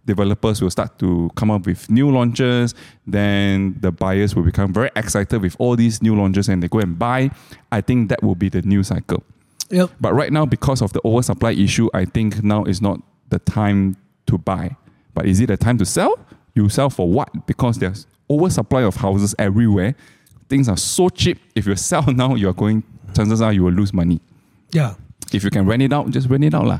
[0.05, 2.75] developers will start to come up with new launches.
[3.07, 6.79] Then the buyers will become very excited with all these new launches and they go
[6.79, 7.31] and buy.
[7.71, 9.23] I think that will be the new cycle.
[9.69, 9.91] Yep.
[10.01, 13.95] But right now, because of the oversupply issue, I think now is not the time
[14.27, 14.75] to buy.
[15.13, 16.19] But is it a time to sell?
[16.53, 17.47] You sell for what?
[17.47, 19.95] Because there's oversupply of houses everywhere.
[20.49, 21.39] Things are so cheap.
[21.55, 22.83] If you sell now, you are going.
[23.15, 24.21] Chances are you will lose money.
[24.71, 24.95] Yeah.
[25.33, 26.79] If you can rent it out, just rent it out lah.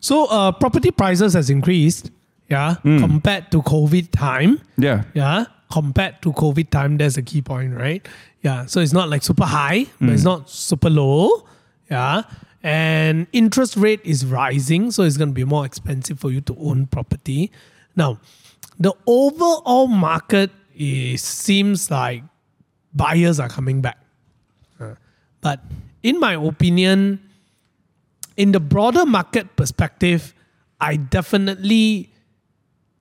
[0.00, 2.10] So uh, property prices has increased,
[2.48, 4.60] yeah, compared to COVID time.
[4.78, 5.04] Yeah.
[5.14, 5.46] Yeah.
[5.70, 8.06] Compared to COVID time, that's a key point, right?
[8.42, 8.66] Yeah.
[8.66, 11.46] So it's not like super high, but it's not super low.
[11.90, 12.22] Yeah.
[12.62, 16.56] And interest rate is rising, so it's going to be more expensive for you to
[16.58, 17.50] own property.
[17.96, 18.18] Now,
[18.78, 22.22] the overall market is seems like
[22.92, 23.98] buyers are coming back.
[24.80, 24.94] Uh,
[25.40, 25.60] But
[26.02, 27.20] in my opinion,
[28.36, 30.34] in the broader market perspective,
[30.80, 32.12] I definitely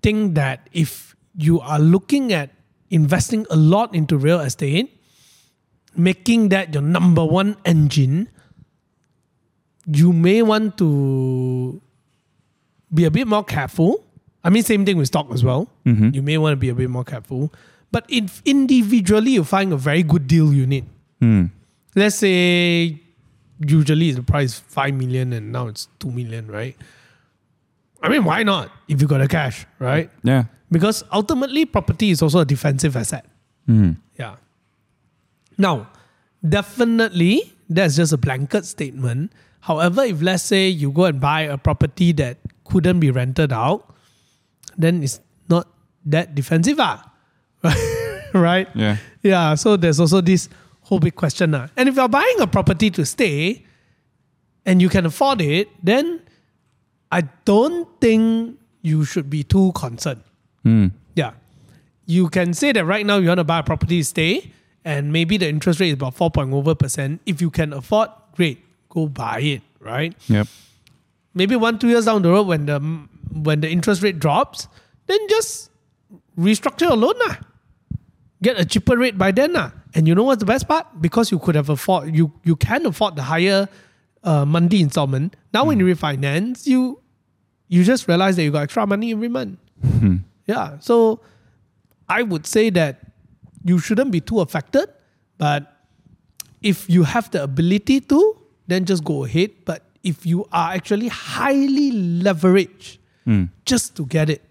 [0.01, 2.51] think that if you are looking at
[2.89, 4.95] investing a lot into real estate,
[5.95, 8.29] making that your number one engine,
[9.85, 11.81] you may want to
[12.93, 14.03] be a bit more careful.
[14.45, 15.67] I mean, same thing with stock as well.
[15.85, 16.11] Mm-hmm.
[16.13, 17.51] You may want to be a bit more careful.
[17.91, 20.85] But if individually you find a very good deal you need,
[21.19, 21.45] hmm.
[21.95, 23.01] let's say
[23.59, 26.75] usually the price is 5 million and now it's 2 million, right?
[28.03, 30.11] I mean, why not if you got the cash, right?
[30.23, 30.45] Yeah.
[30.71, 33.25] Because ultimately, property is also a defensive asset.
[33.65, 33.91] Hmm.
[34.19, 34.35] Yeah.
[35.57, 35.89] Now,
[36.47, 39.31] definitely, that's just a blanket statement.
[39.61, 43.94] However, if let's say you go and buy a property that couldn't be rented out,
[44.77, 45.19] then it's
[45.49, 45.67] not
[46.05, 47.11] that defensive, ah.
[48.33, 48.67] right?
[48.75, 48.97] Yeah.
[49.23, 50.49] Yeah, so there's also this
[50.81, 51.51] whole big question.
[51.51, 51.67] now.
[51.77, 53.65] And if you're buying a property to stay
[54.65, 56.21] and you can afford it, then
[57.11, 60.21] I don't think you should be too concerned.
[61.15, 61.31] Yeah.
[62.05, 64.51] You can say that right now you want to buy a property to stay
[64.83, 67.21] and maybe the interest rate is about 4 point over percent.
[67.25, 70.13] If you can afford, great, go buy it, right?
[70.27, 70.47] Yep.
[71.33, 72.79] maybe one two years down the road when the
[73.31, 74.67] when the interest rate drops,
[75.07, 75.69] then just
[76.37, 77.35] restructure your loan lah.
[78.41, 79.71] Get a cheaper rate by then lah.
[79.93, 81.01] And you know what's the best part?
[81.01, 83.67] Because you could have afford you you can afford the higher
[84.23, 85.35] uh, monthly installment.
[85.53, 86.99] Now when you refinance, you
[87.67, 89.59] you just realize that you got extra money every month.
[90.45, 90.77] Yeah.
[90.79, 91.21] So
[92.07, 92.99] I would say that
[93.63, 94.89] you shouldn't be too affected,
[95.37, 95.71] but
[96.61, 99.51] if you have the ability to, then just go ahead.
[99.65, 102.99] But if you are actually highly leveraged
[103.65, 104.41] just to get it,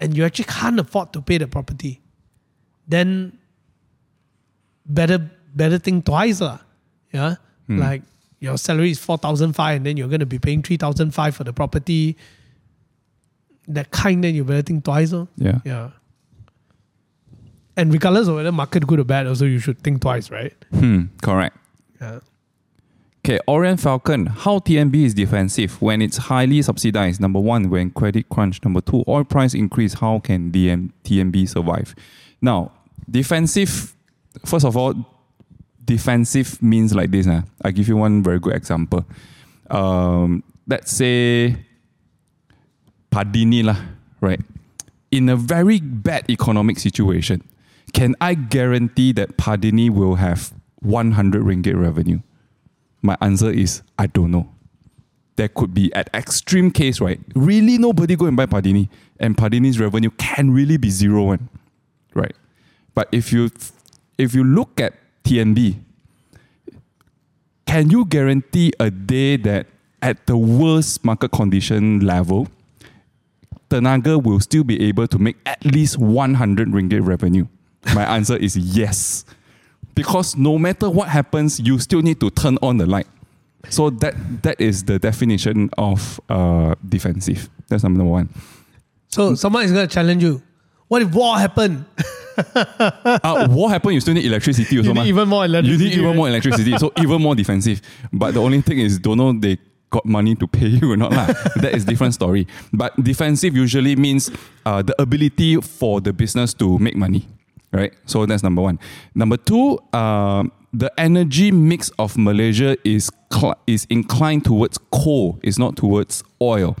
[0.00, 2.00] and you actually can't afford to pay the property,
[2.88, 3.38] then
[4.86, 6.58] better better think twice lah.
[7.12, 7.36] Yeah,
[7.68, 8.02] like
[8.40, 11.12] your salary is four thousand five, and then you're going to be paying three thousand
[11.12, 12.16] five for the property.
[13.68, 15.12] That kind, then you better think twice.
[15.12, 15.28] Oh.
[15.36, 15.60] Yeah.
[15.64, 15.90] Yeah.
[17.76, 20.52] And regardless of whether market good or bad, also you should think twice, right?
[20.72, 21.04] Hmm.
[21.22, 21.56] Correct.
[22.00, 22.18] Yeah.
[23.24, 27.20] Okay, Orient Falcon, how TNB is defensive when it's highly subsidized.
[27.20, 28.60] Number one, when credit crunch.
[28.64, 29.94] Number two, oil price increase.
[29.94, 31.94] How can DM, TNB survive?
[32.40, 32.72] Now,
[33.08, 33.94] defensive,
[34.44, 34.94] first of all,
[35.84, 37.26] defensive means like this.
[37.26, 37.42] Huh?
[37.64, 39.06] I give you one very good example.
[39.70, 41.64] Um, let's say
[43.12, 43.76] Padini, lah,
[44.20, 44.40] right?
[45.12, 47.44] In a very bad economic situation,
[47.92, 52.18] can I guarantee that Padini will have 100 ringgit revenue?
[53.02, 54.48] My answer is I don't know.
[55.36, 57.20] There could be at extreme case, right?
[57.34, 58.88] Really nobody go and buy Padini,
[59.18, 61.48] and Padini's revenue can really be zero one,
[62.14, 62.34] right?
[62.94, 63.50] But if you
[64.18, 64.94] if you look at
[65.24, 65.76] TNB,
[67.66, 69.66] can you guarantee a day that
[70.02, 72.48] at the worst market condition level,
[73.70, 77.46] Tenaga will still be able to make at least 100 ringgit revenue?
[77.94, 79.24] My answer is yes.
[79.94, 83.06] Because no matter what happens, you still need to turn on the light.
[83.68, 87.48] So that that is the definition of uh, defensive.
[87.68, 88.28] That's number one.
[89.08, 90.42] So someone is going to challenge you.
[90.88, 91.84] What if war happened?
[92.34, 94.74] Uh, war happen, you still need electricity.
[94.76, 95.04] You need mah.
[95.04, 95.84] even more electricity.
[95.84, 96.16] You need even right?
[96.16, 96.78] more electricity.
[96.78, 97.82] so even more defensive.
[98.10, 99.58] But the only thing is, don't know they
[99.90, 101.12] got money to pay you or not.
[101.12, 101.26] lah.
[101.56, 102.46] that is different story.
[102.72, 104.30] But defensive usually means
[104.64, 107.28] uh, the ability for the business to make money.
[107.72, 107.92] Right?
[108.06, 108.78] So that's number one.
[109.14, 115.58] Number two, uh, the energy mix of Malaysia is cl- is inclined towards coal, it's
[115.58, 116.76] not towards oil.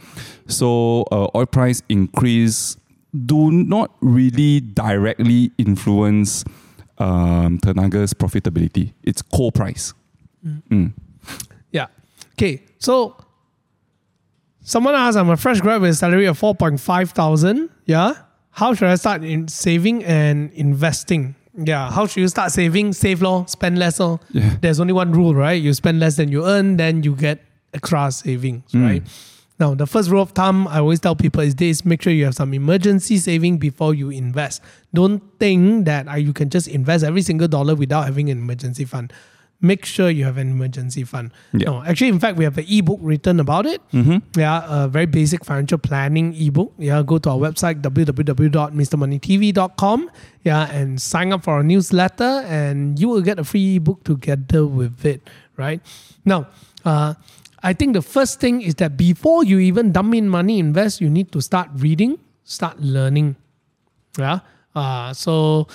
[0.46, 2.76] So uh, oil price increase
[3.26, 6.44] do not really directly influence
[6.98, 8.92] um, Tenaga's profitability.
[9.02, 9.92] It's coal price.
[10.44, 10.92] Mm.
[11.70, 11.86] Yeah.
[12.32, 12.62] Okay.
[12.78, 13.16] So
[14.62, 17.70] someone asked, I'm a fresh grad with a salary of 4.5 thousand.
[17.86, 18.14] Yeah.
[18.52, 21.34] How should I start in saving and investing?
[21.56, 21.90] Yeah.
[21.90, 22.92] How should you start saving?
[22.92, 24.18] Save law, spend less law.
[24.30, 24.56] Yeah.
[24.60, 25.60] There's only one rule, right?
[25.60, 27.40] You spend less than you earn, then you get
[27.74, 28.82] extra savings, Mm.
[28.82, 29.02] right?
[29.58, 32.24] Now, the first rule of thumb I always tell people is this make sure you
[32.24, 34.60] have some emergency saving before you invest.
[34.92, 38.84] Don't think that uh, you can just invest every single dollar without having an emergency
[38.84, 39.12] fund.
[39.64, 41.30] Make sure you have an emergency fund.
[41.52, 41.70] Yeah.
[41.70, 43.80] No, actually, in fact, we have an ebook written about it.
[43.92, 44.16] Mm-hmm.
[44.38, 46.72] Yeah, a very basic financial planning ebook.
[46.78, 50.10] Yeah, go to our website www.mrmoneystv.com.
[50.42, 54.66] Yeah, and sign up for our newsletter, and you will get a free ebook together
[54.66, 55.30] with it.
[55.56, 55.80] Right
[56.24, 56.48] now,
[56.84, 57.14] uh,
[57.62, 61.08] I think the first thing is that before you even dump in money, invest, you
[61.08, 63.36] need to start reading, start learning.
[64.18, 64.40] Yeah.
[64.74, 65.68] Uh, so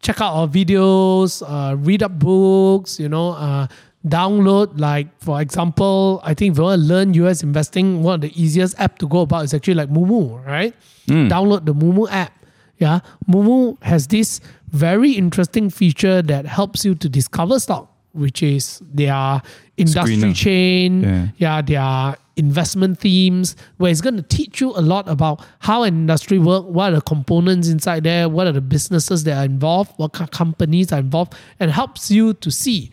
[0.00, 3.66] check out our videos, uh, read up books, you know, uh,
[4.06, 8.20] download like for example, I think if you want to learn US investing, one of
[8.22, 10.74] the easiest app to go about is actually like Moomoo, right?
[11.08, 12.32] Download the Moomoo app.
[12.78, 13.00] Yeah.
[13.28, 14.40] Moomoo has this
[14.70, 19.42] very interesting feature that helps you to discover stock, which is their
[19.76, 20.34] industry Screener.
[20.36, 21.26] chain, Yeah.
[21.38, 25.94] yeah, their investment themes, where it's going to teach you a lot about how an
[25.94, 29.92] industry work, what are the components inside there, what are the businesses that are involved,
[29.96, 32.90] what companies are involved, and helps you to see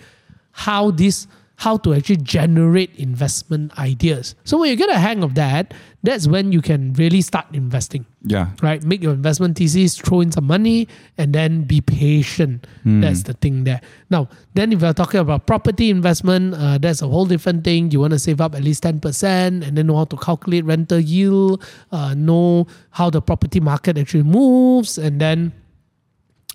[0.51, 1.27] how this
[1.57, 4.35] how to actually generate investment ideas.
[4.43, 8.05] So when you get a hang of that, that's when you can really start investing
[8.25, 8.49] Yeah.
[8.61, 8.83] right?
[8.83, 10.87] Make your investment thesis, throw in some money,
[11.17, 12.67] and then be patient.
[12.83, 13.81] That's the thing there.
[14.11, 17.89] Now, then if you're talking about property investment, uh, that's a whole different thing.
[17.89, 20.99] You want to save up at least 10% and then know how to calculate rental
[20.99, 25.53] yield, uh, know how the property market actually moves, and then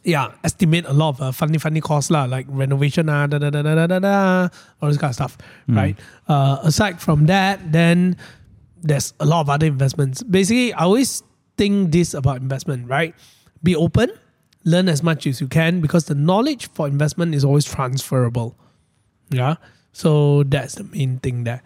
[0.05, 3.51] yeah, estimate a lot of uh, funny, funny costs lah, like renovation, ah, da, da,
[3.51, 4.49] da, da, da, da,
[4.81, 5.39] all this kind of stuff,
[5.69, 5.99] right?
[6.29, 8.17] Uh, aside from that, then
[8.83, 10.23] there's a lot of other investments.
[10.23, 11.23] Basically, I always
[11.57, 13.15] think this about investment, right?
[13.63, 14.11] Be open,
[14.65, 18.57] learn as much as you can because the knowledge for investment is always transferable.
[19.29, 19.57] Yeah.
[19.93, 21.63] So that's the main thing there.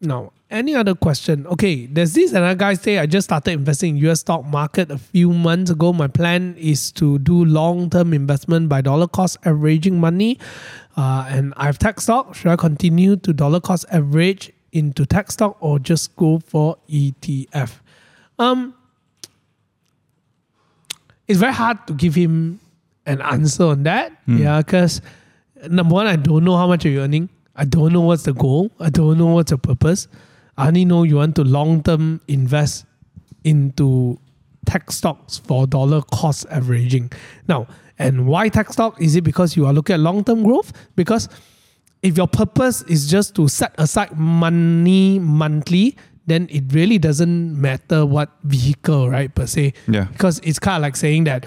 [0.00, 1.46] Now, any other question?
[1.46, 4.98] Okay, there's this another guy say I just started investing in US stock market a
[4.98, 5.92] few months ago.
[5.92, 10.38] My plan is to do long term investment by dollar cost averaging money.
[10.96, 12.34] Uh, and I have tech stock.
[12.34, 17.80] Should I continue to dollar cost average into tech stock or just go for ETF?
[18.38, 18.74] Um,
[21.26, 22.58] it's very hard to give him
[23.04, 24.12] an answer on that.
[24.26, 25.02] Yeah, because
[25.68, 27.28] number one, I don't know how much you're earning.
[27.54, 28.70] I don't know what's the goal.
[28.80, 30.08] I don't know what's the purpose.
[30.58, 32.84] I only know you want to long term invest
[33.44, 34.18] into
[34.66, 37.12] tech stocks for dollar cost averaging.
[37.48, 39.00] Now, and why tech stock?
[39.00, 40.72] Is it because you are looking at long term growth?
[40.96, 41.28] Because
[42.02, 45.96] if your purpose is just to set aside money monthly,
[46.26, 49.72] then it really doesn't matter what vehicle, right, per se.
[49.86, 50.04] Yeah.
[50.04, 51.46] Because it's kind of like saying that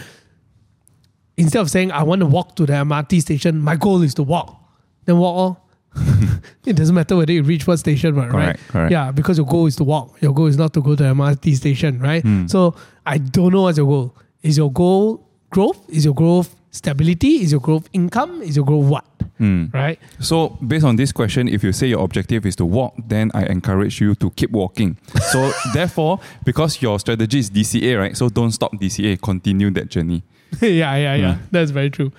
[1.38, 4.24] instead of saying I want to walk to the MRT station, my goal is to
[4.24, 4.58] walk.
[5.06, 5.68] Then walk all.
[6.66, 8.30] it doesn't matter whether you reach what station, right?
[8.30, 8.92] Correct, correct.
[8.92, 10.22] Yeah, because your goal is to walk.
[10.22, 12.22] Your goal is not to go to the MRT station, right?
[12.22, 12.48] Hmm.
[12.48, 12.76] So
[13.06, 14.16] I don't know what's your goal.
[14.42, 15.90] Is your goal growth?
[15.90, 17.42] Is your growth stability?
[17.42, 18.42] Is your growth income?
[18.42, 19.06] Is your growth what?
[19.38, 19.66] Hmm.
[19.74, 20.00] Right?
[20.20, 23.46] So based on this question, if you say your objective is to walk, then I
[23.46, 24.98] encourage you to keep walking.
[25.32, 28.16] So therefore, because your strategy is DCA, right?
[28.16, 29.22] So don't stop DCA.
[29.22, 30.24] Continue that journey.
[30.62, 31.16] yeah, yeah, yeah.
[31.16, 31.38] Yeah.
[31.52, 32.12] That's very true.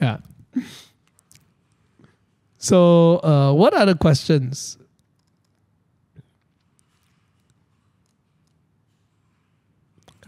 [0.00, 0.18] Yeah.
[2.58, 4.78] So, uh, what other questions?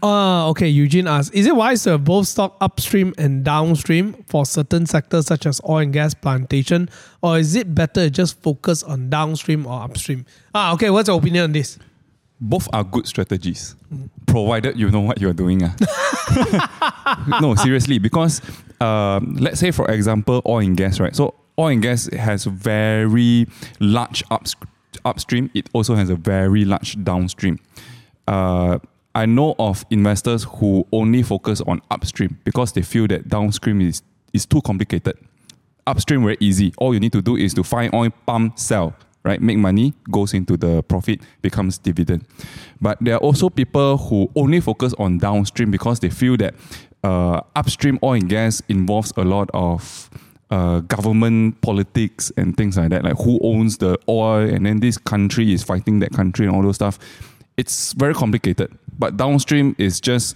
[0.03, 0.67] Ah, okay.
[0.67, 5.27] Eugene asks, is it wise to have both stock upstream and downstream for certain sectors
[5.27, 6.89] such as oil and gas plantation,
[7.21, 10.25] or is it better to just focus on downstream or upstream?
[10.55, 10.89] Ah, okay.
[10.89, 11.77] What's your opinion on this?
[12.39, 13.75] Both are good strategies,
[14.25, 15.61] provided you know what you're doing.
[15.63, 17.37] ah.
[17.41, 18.41] no, seriously, because
[18.81, 21.15] um, let's say, for example, oil and gas, right?
[21.15, 23.47] So oil and gas has very
[23.79, 24.55] large ups-
[25.05, 25.49] upstream.
[25.53, 27.59] It also has a very large downstream.
[28.27, 28.79] Uh,
[29.13, 34.01] I know of investors who only focus on upstream because they feel that downstream is,
[34.33, 35.17] is too complicated.
[35.85, 36.73] Upstream very easy.
[36.77, 39.41] All you need to do is to find oil, pump, sell, right?
[39.41, 42.25] Make money, goes into the profit, becomes dividend.
[42.79, 46.53] But there are also people who only focus on downstream because they feel that
[47.03, 50.09] uh, upstream oil and gas involves a lot of
[50.51, 54.97] uh, government politics and things like that, like who owns the oil, and then this
[54.97, 56.99] country is fighting that country and all those stuff.
[57.57, 58.77] It's very complicated.
[58.99, 60.35] But downstream is just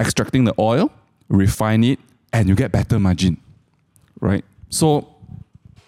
[0.00, 0.90] extracting the oil,
[1.28, 1.98] refine it,
[2.32, 3.36] and you get better margin,
[4.20, 4.44] right?
[4.70, 5.08] So,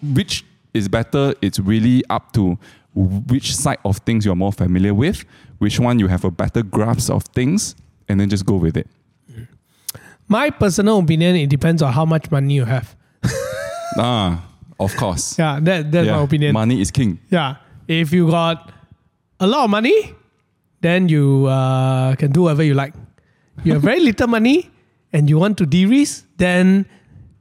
[0.01, 0.43] which
[0.73, 1.33] is better?
[1.41, 2.57] It's really up to
[2.93, 5.23] which side of things you're more familiar with,
[5.59, 7.75] which one you have a better grasp of things,
[8.09, 8.87] and then just go with it.
[10.27, 12.95] My personal opinion, it depends on how much money you have.
[13.97, 14.39] Ah,
[14.79, 15.37] of course.
[15.37, 16.53] Yeah, that, that's Yeah, my opinion.
[16.53, 17.19] Money is king.
[17.29, 17.55] Yeah.
[17.87, 18.71] If you got
[19.39, 20.15] a lot of money,
[20.79, 22.93] then you uh, can do whatever you like.
[23.63, 24.71] You have very little money
[25.11, 26.85] and you want to de-risk, then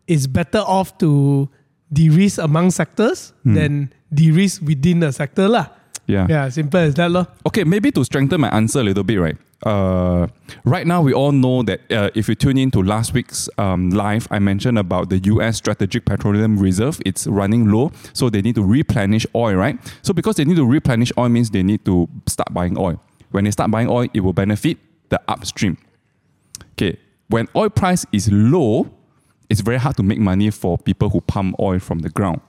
[0.07, 1.49] it's better off to
[1.93, 5.47] de-risk among sectors than de-risk within a sector.
[5.49, 5.67] Lah.
[6.11, 6.27] Yeah.
[6.29, 7.11] Yeah, simple as that.
[7.11, 7.27] Lor.
[7.47, 9.37] Okay, maybe to strengthen my answer a little bit, right?
[9.63, 10.27] Uh,
[10.65, 13.91] right now, we all know that uh, if you tune in to last week's um,
[13.91, 17.01] live, I mentioned about the US Strategic Petroleum Reserve.
[17.05, 19.79] It's running low, so they need to replenish oil, right?
[20.03, 23.01] So because they need to replenish oil means they need to start buying oil.
[23.31, 24.79] When they start buying oil, it will benefit
[25.11, 25.77] the upstream.
[26.73, 26.99] Okay,
[27.29, 28.91] when oil price is low,
[29.51, 32.41] it's very hard to make money for people who pump oil from the ground.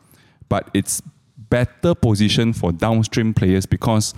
[0.48, 1.02] But it's
[1.52, 4.16] better position for downstream players because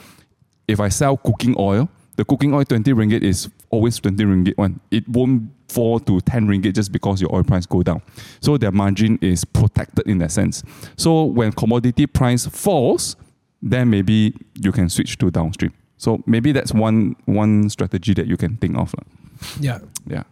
[0.67, 4.79] if I sell cooking oil, the cooking oil 20 ringgit is always 20 ringgit one.
[4.91, 8.01] It won't fall to 10 ringgit just because your oil price go down.
[8.39, 10.63] So their margin is protected in that sense.
[10.95, 13.15] So when commodity price falls,
[13.61, 15.73] then maybe you can switch to downstream.
[15.97, 18.93] So maybe that's one one strategy that you can think of.
[19.59, 19.79] Yeah.
[20.05, 20.23] Yeah.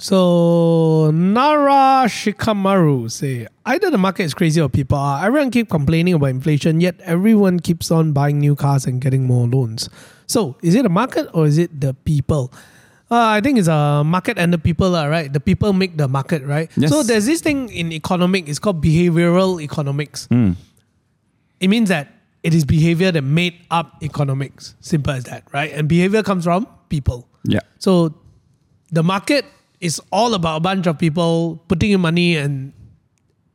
[0.00, 5.24] So Nara Shikamaru say either the market is crazy or people are.
[5.26, 9.48] Everyone keep complaining about inflation, yet everyone keeps on buying new cars and getting more
[9.48, 9.90] loans.
[10.26, 12.52] So is it the market or is it the people?
[13.10, 15.32] Uh, I think it's a market and the people, uh, right?
[15.32, 16.70] The people make the market, right?
[16.76, 16.90] Yes.
[16.90, 20.28] So there's this thing in economic, it's called behavioral economics.
[20.30, 24.76] It means that it is behavior that made up economics.
[24.80, 25.72] Simple as that, right?
[25.72, 27.26] And behavior comes from people.
[27.44, 27.60] Yeah.
[27.78, 28.14] So
[28.92, 29.44] the market
[29.80, 32.72] is all about a bunch of people putting in money and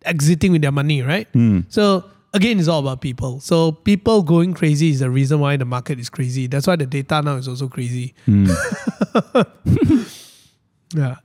[0.06, 1.28] exiting with their money, right?
[1.34, 1.62] Hmm.
[1.70, 3.40] So again, it's all about people.
[3.40, 6.48] So people going crazy is the reason why the market is crazy.
[6.48, 8.14] That's why the data now is also crazy.
[8.26, 8.46] Hmm.
[10.96, 11.16] yeah.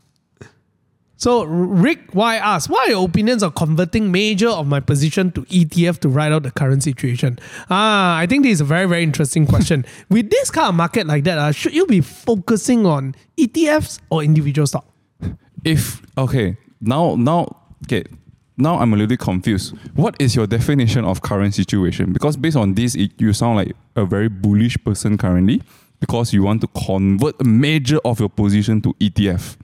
[1.19, 5.43] So Rick Y asks, what are your opinions on converting major of my position to
[5.43, 7.39] ETF to ride out the current situation?
[7.69, 9.85] Ah, I think this is a very, very interesting question.
[10.09, 14.23] With this kind of market like that, uh, should you be focusing on ETFs or
[14.23, 14.87] individual stock?
[15.65, 17.47] if okay now now
[17.85, 18.05] okay
[18.57, 22.57] now i'm a little bit confused what is your definition of current situation because based
[22.57, 25.61] on this it, you sound like a very bullish person currently
[26.01, 29.57] because you want to convert a major of your position to etf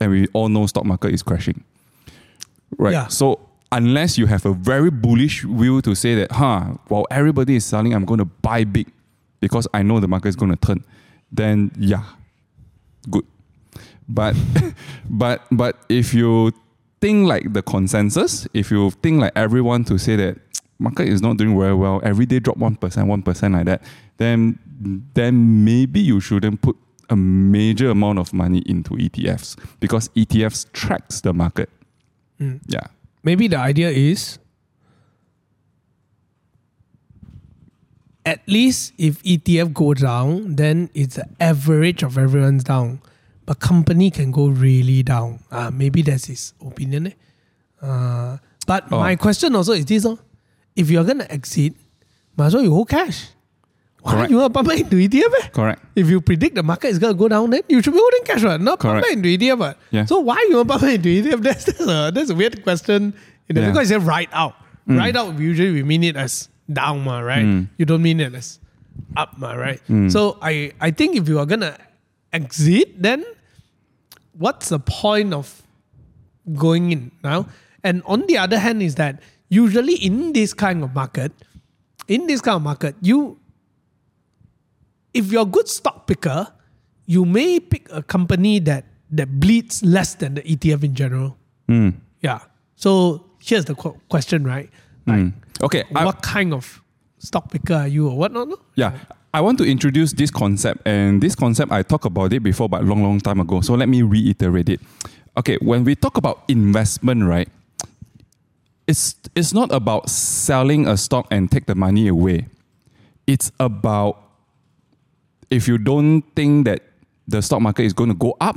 [0.00, 1.62] and we all know stock market is crashing
[2.78, 3.06] right Yeah.
[3.08, 3.40] so
[3.72, 7.92] unless you have a very bullish view to say that huh while everybody is selling
[7.94, 8.90] i'm going to buy big
[9.40, 10.84] because i know the market is going to turn
[11.32, 12.04] then yeah
[13.10, 13.24] good
[14.08, 14.34] but
[15.10, 16.52] but but if you
[17.00, 20.36] think like the consensus, if you think like everyone to say that
[20.80, 23.82] market is not doing very well, every day drop one percent, one percent like that,
[24.16, 24.58] then
[25.14, 26.74] then maybe you shouldn't put
[27.10, 31.70] a major amount of money into ETFs because ETFs tracks the market.
[32.38, 32.86] Yeah.
[33.24, 34.38] Maybe the idea is
[38.24, 43.00] at least if ETF go down, then it's the average of everyone's down.
[43.46, 45.40] But company can go really down.
[45.50, 47.06] Uh, maybe that's his opinion.
[47.08, 47.12] eh.
[47.80, 48.36] Uh,
[48.66, 48.98] but Oh.
[49.00, 50.18] my question also is this: oh,
[50.76, 51.72] if you're gonna exit,
[52.36, 53.28] might as well you hold cash.
[54.02, 54.30] Why Correct.
[54.30, 55.32] you want to pump it into ETF?
[55.42, 55.48] eh?
[55.48, 55.82] Correct.
[55.96, 58.42] If you predict the market is gonna go down, then you should be holding cash,
[58.42, 58.60] right?
[58.60, 59.08] Not pump Correct.
[59.08, 59.58] it into ETF.
[59.60, 59.76] Right?
[59.90, 60.04] Yeah.
[60.04, 61.42] So why you want to pump it into ETF?
[61.48, 63.12] That's, that's, a, that's a weird question.
[63.48, 63.70] You know, Yeah.
[63.70, 64.54] Because you say right out.
[64.88, 64.98] Mm.
[64.98, 67.44] Right out, usually we mean it as down, ma, right?
[67.44, 67.68] Mm.
[67.76, 68.60] You don't mean it as
[69.16, 69.80] up, ma, right?
[69.88, 70.10] Mm.
[70.12, 71.76] So I, I think if you are gonna
[72.32, 73.24] exit, then
[74.32, 75.62] what's the point of
[76.54, 77.46] going in now?
[77.84, 81.32] And on the other hand, is that usually in this kind of market,
[82.06, 83.38] in this kind of market, you
[85.14, 86.46] if you're a good stock picker,
[87.06, 91.36] you may pick a company that that bleeds less than the ETF in general.
[91.66, 91.90] Hmm.
[92.20, 92.40] Yeah.
[92.76, 94.68] So here's the qu- question, right?
[95.06, 95.10] Hmm.
[95.12, 95.32] Like,
[95.62, 95.84] Okay.
[95.94, 96.82] I- what kind of
[97.18, 98.32] stock picker are you, or what?
[98.32, 98.58] No, no.
[98.76, 98.92] Yeah.
[99.34, 102.84] I want to introduce this concept, and this concept I talked about it before, but
[102.84, 103.60] long, long time ago.
[103.60, 104.80] So let me reiterate it.
[105.36, 107.48] Okay, when we talk about investment, right?
[108.86, 112.46] It's it's not about selling a stock and take the money away.
[113.26, 114.16] It's about
[115.50, 116.82] if you don't think that
[117.26, 118.56] the stock market is going to go up,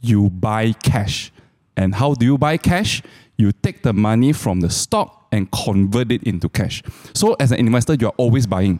[0.00, 1.32] you buy cash.
[1.76, 3.02] And how do you buy cash?
[3.36, 6.82] You take the money from the stock and convert it into cash.
[7.14, 8.78] So as an investor, you're always buying.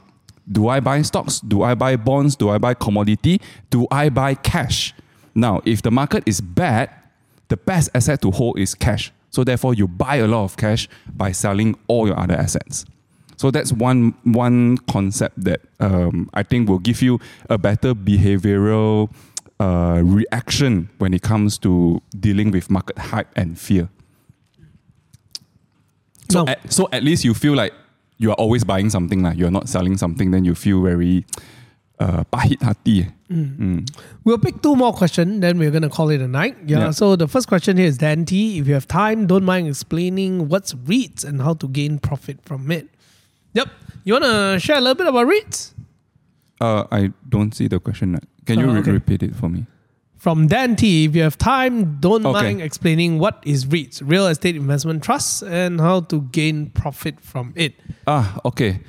[0.51, 1.41] Do I buy stocks?
[1.41, 2.37] Do I buy bonds?
[2.37, 3.41] Do I buy commodity?
[3.71, 4.95] Do I buy cash?
[5.35, 6.91] Now, if the market is bad,
[7.49, 9.11] the best asset to hold is cash.
[9.31, 12.85] So therefore, you buy a lot of cash by selling all your other assets.
[13.37, 17.19] So that's one one concept that um, I think will give you
[17.51, 19.11] a better behavioral
[19.61, 23.89] uh, reaction when it comes to dealing with market hype and fear.
[26.31, 26.51] So, No.
[26.53, 27.73] at, so at least you feel like
[28.19, 31.25] you are always buying something, like you're not selling something, then you feel very
[31.99, 33.09] uh, pahit hati.
[33.31, 33.89] Mm.
[34.25, 36.57] We'll pick two more questions, then we're going to call it a night.
[36.67, 36.79] Yeah.
[36.79, 36.91] Yeah.
[36.93, 38.59] So the first question here is Dan T.
[38.59, 42.71] If you have time, don't mind explaining what's REITs and how to gain profit from
[42.71, 42.89] it.
[43.55, 43.69] Yep.
[44.05, 45.73] You want to share a little bit about REITs?
[46.61, 48.19] Uh, I don't see the question.
[48.47, 49.67] Can you Oh, re- repeat it for me?
[50.17, 51.05] From Dan T.
[51.05, 52.43] If you have time, don't Okay.
[52.43, 57.53] mind explaining what is REITs, real estate investment trusts, and how to gain profit from
[57.57, 57.75] it.
[58.07, 58.81] Ah, okay.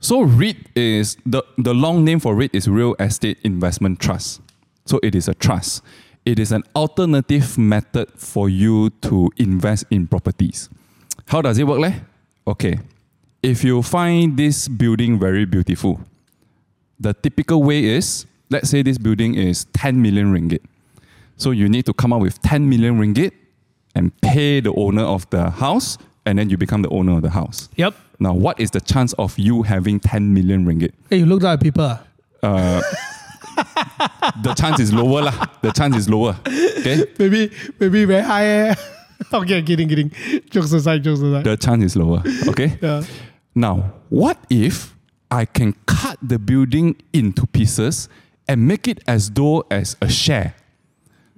[0.00, 4.40] So REIT is the, the long name for REIT is Real Estate Investment Trust.
[4.84, 5.82] So it is a trust.
[6.26, 10.68] It is an alternative method for you to invest in properties.
[11.26, 11.80] How does it work?
[11.80, 11.94] Leh?
[12.46, 12.78] Okay.
[13.44, 16.00] If you find this building very beautiful,
[16.98, 20.60] the typical way is let's say this building is 10 million ringgit.
[21.36, 23.32] So you need to come up with 10 million ringgit
[23.94, 27.30] and pay the owner of the house, and then you become the owner of the
[27.30, 27.68] house.
[27.76, 27.94] Yep.
[28.18, 30.92] Now, what is the chance of you having 10 million ringgit?
[31.10, 31.84] Hey, you look like people.
[31.84, 32.02] ah.
[32.42, 32.82] Uh,
[34.42, 35.46] the chance is lower lah.
[35.62, 36.36] The chance is lower.
[36.80, 38.46] Okay, Maybe, maybe very high.
[38.46, 38.74] eh?
[39.32, 40.10] okay, kidding, kidding.
[40.50, 41.44] Jokes aside, jokes aside.
[41.44, 42.22] the chance is lower.
[42.48, 42.78] Okay.
[42.82, 43.02] yeah.
[43.54, 44.96] Now, what if
[45.30, 48.08] I can cut the building into pieces
[48.48, 50.54] and make it as though as a share?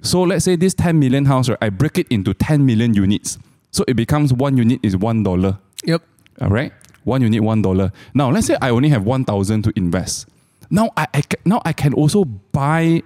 [0.03, 3.39] So let's say this 10 million house, right, I break it into 10 million units.
[3.77, 5.59] So it becomes one unit is one dollar.
[5.85, 6.03] Yep.
[6.41, 6.73] All right,
[7.05, 7.93] one unit, one dollar.
[8.15, 10.29] Now, let's say I only have one thousand to invest.
[10.71, 13.03] Now, I, I now I can also buy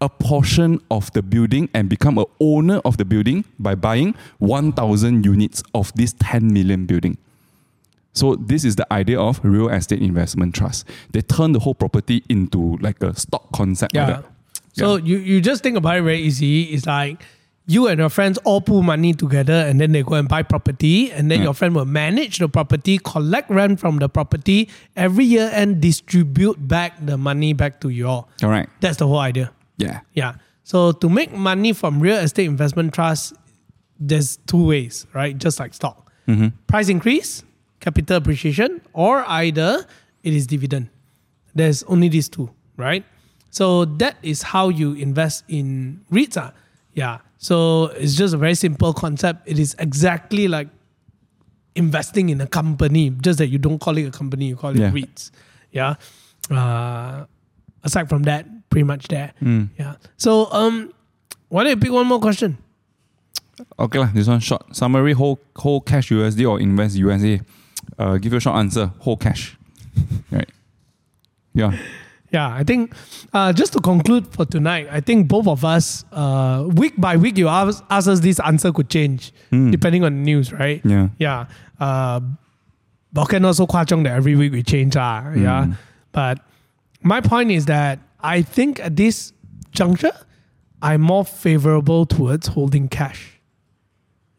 [0.00, 4.72] a portion of the building and become a owner of the building by buying one
[4.72, 7.18] thousand units of this ten million building.
[8.14, 10.86] So this is the idea of real estate investment trust.
[11.12, 13.94] They turn the whole property into like a stock concept.
[13.94, 14.06] Yeah.
[14.06, 14.24] that.
[14.72, 16.62] So you, you just think about it very easy.
[16.64, 17.22] It's like
[17.66, 21.10] you and your friends all pool money together and then they go and buy property
[21.12, 21.44] and then Yeah.
[21.44, 26.56] your friend will manage the property, collect rent from the property every year and distribute
[26.68, 28.28] back the money back to you all.
[28.42, 28.68] All right.
[28.80, 29.50] That's the whole idea.
[29.76, 30.00] Yeah.
[30.12, 30.34] Yeah.
[30.62, 33.32] So to make money from real estate investment trust,
[33.98, 35.36] there's two ways, right?
[35.36, 36.10] Just like stock.
[36.28, 36.48] Mm-hmm.
[36.66, 37.44] Price increase,
[37.84, 39.84] capital appreciation, or either
[40.24, 40.88] it is dividend.
[41.54, 42.48] There's only these two,
[42.80, 43.04] right?
[43.52, 46.40] So that is how you invest in REITs.
[46.40, 46.50] ah.
[46.96, 47.18] Yeah.
[47.38, 49.44] So it's just a very simple concept.
[49.46, 50.68] It is exactly like
[51.76, 54.78] investing in a company, just that you don't call it a company, you call it
[54.80, 54.90] Yeah.
[54.90, 55.30] REITs.
[55.70, 55.94] Yeah.
[56.50, 57.26] Uh,
[57.82, 59.32] aside from that, pretty much there.
[59.42, 59.70] Mm.
[59.78, 59.96] Yeah.
[60.16, 60.92] So um,
[61.48, 62.58] why don't you pick one more question?
[63.78, 64.10] Okay, lah.
[64.12, 67.38] This one short summary: whole whole cash USD or invest USD.
[67.98, 69.56] Uh, give you a short answer: whole cash.
[70.30, 70.48] right.
[71.54, 71.72] Yeah.
[72.32, 72.92] Yeah, I think
[73.32, 77.38] uh, just to conclude for tonight, I think both of us, uh, week by week,
[77.38, 79.70] you ask, ask us this answer could change Mm.
[79.70, 80.80] depending on the news, right?
[80.84, 81.10] Yeah.
[81.18, 81.46] Yeah.
[81.78, 82.18] Uh,
[83.12, 84.96] but can also 夸张 that every week we change.
[84.96, 85.66] Ah, yeah.
[85.66, 85.76] Mm.
[86.10, 86.40] But
[87.02, 89.32] my point is that I think at this
[89.70, 90.10] juncture,
[90.82, 93.38] I'm more favorable towards holding cash.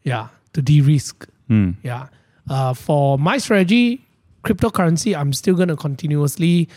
[0.04, 1.26] Yeah, to de risk.
[1.48, 1.76] Mm.
[1.82, 2.08] Yeah.
[2.48, 4.04] Uh, for my strategy,
[4.44, 6.68] cryptocurrency, I'm still going to continuously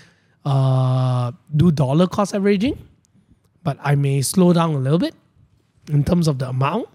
[0.45, 2.77] uh, do dollar cost averaging,
[3.63, 5.13] but I may slow down a little bit
[5.89, 6.89] in terms of the amount.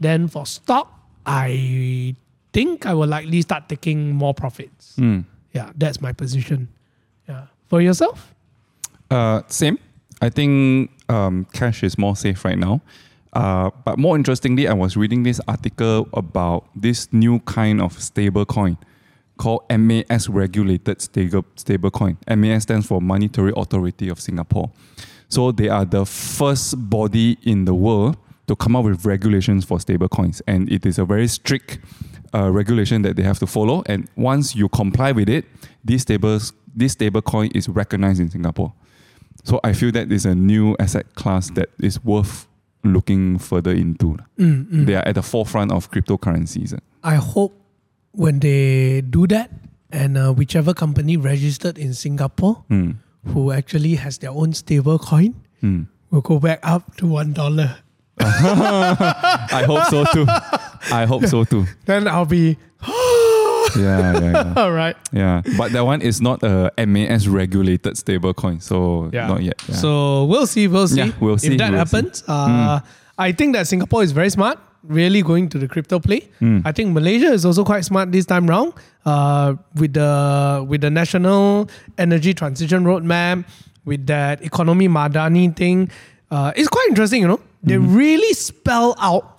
[0.00, 0.92] Then for stock,
[1.26, 2.16] I
[2.52, 4.96] think I will likely start taking more profits.
[4.96, 5.24] Mm.
[5.52, 6.68] Yeah, that's my position.
[7.28, 7.46] Yeah.
[7.68, 8.34] For yourself?
[9.10, 9.78] Uh, same.
[10.20, 12.80] I think um, cash is more safe right now.
[13.34, 18.44] Uh, but more interestingly, I was reading this article about this new kind of stable
[18.44, 18.78] coin
[19.36, 22.16] called MAS regulated stable, stable coin.
[22.28, 24.70] MAS stands for Monetary Authority of Singapore.
[25.28, 28.16] So they are the first body in the world
[28.46, 30.40] to come up with regulations for stable coins.
[30.46, 31.78] And it is a very strict
[32.32, 33.82] uh, regulation that they have to follow.
[33.86, 35.46] And once you comply with it,
[35.84, 36.38] this stable,
[36.74, 38.72] this stable coin is recognized in Singapore.
[39.42, 42.46] So I feel that is a new asset class that is worth
[42.84, 44.16] looking further into.
[44.38, 44.86] Mm, mm.
[44.86, 46.78] They are at the forefront of cryptocurrencies.
[47.02, 47.52] I hope
[48.12, 49.50] when they do that,
[49.90, 52.96] and uh, whichever company registered in Singapore Mm.
[53.32, 55.86] who actually has their own stable coin Mm.
[56.10, 57.76] will go back up to one dollar.
[58.20, 60.26] I hope so too.
[60.92, 61.66] I hope so too.
[61.86, 62.56] Then I'll be
[63.76, 64.54] Yeah, yeah, yeah.
[64.62, 64.96] all right.
[65.12, 69.26] Yeah, but that one is not a MAS regulated stable coin, so Yeah.
[69.28, 69.62] not yet.
[69.68, 69.74] Yeah.
[69.76, 70.68] So we'll see.
[70.68, 70.98] We'll see.
[70.98, 71.96] Yeah, we'll see, If that we'll see.
[71.96, 72.80] Happens, uh,
[73.18, 76.28] I think that Singapore is very smart, really going to the crypto play.
[76.40, 76.60] Hmm.
[76.64, 78.72] I think Malaysia is also quite smart this time round.
[79.06, 81.68] Uh, with the with the national
[81.98, 83.44] energy transition roadmap,
[83.84, 85.90] with that economy Madani thing,
[86.30, 87.20] uh, it's quite interesting.
[87.22, 87.96] You know, they Mm-hmm.
[87.96, 89.33] really spell out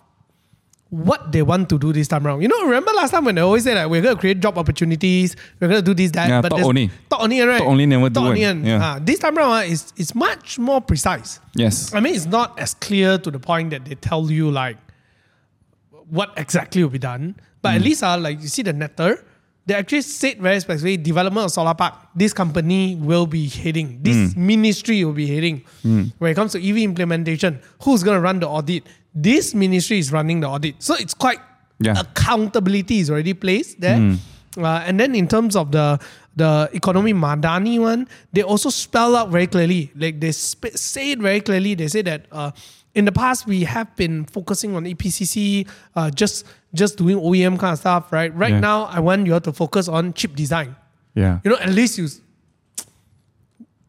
[0.96, 2.42] what they want to do this time around.
[2.42, 4.58] You know, remember last time when they always said that we're going to create job
[4.58, 6.30] opportunities, we're going to do this, that.
[6.30, 6.90] Yeah, but talk only.
[7.10, 7.58] Talk only, right?
[7.60, 8.46] Talk only, never do Talk it.
[8.46, 8.80] only, Yeah.
[8.82, 11.40] ah, this time around, ah, it's, it's much more precise.
[11.56, 11.94] yes.
[11.94, 14.78] I mean, it's not as clear to the point that they tell you like
[16.10, 17.36] what exactly will be done.
[17.62, 17.76] But Mm.
[17.76, 19.22] at least, uh, like you see the netter,
[19.66, 21.96] they actually said very specifically development of solar park.
[22.16, 24.00] This company will be heading.
[24.02, 24.38] This Mm.
[24.38, 25.64] ministry will be heading.
[25.82, 28.84] When it comes to EV implementation, who's going to run the audit?
[29.16, 30.76] This ministry is running the audit.
[30.84, 31.40] So it's quite
[31.80, 31.96] Yeah.
[32.00, 33.98] accountability is already placed there.
[33.98, 34.18] Mm.
[34.58, 36.00] Uh, and then in terms of the
[36.38, 39.92] the economy Madani one, they also spell out very clearly.
[39.96, 41.76] Like they sp- say it very clearly.
[41.76, 42.52] They say that uh,
[42.94, 45.66] in the past we have been focusing on EPCC,
[45.96, 46.44] uh, just
[46.74, 48.36] just doing OEM kind of stuff, right?
[48.36, 48.60] Right Yeah.
[48.60, 50.76] now, I want you all to focus on chip design.
[51.16, 51.40] Yeah.
[51.44, 52.08] You know, at least you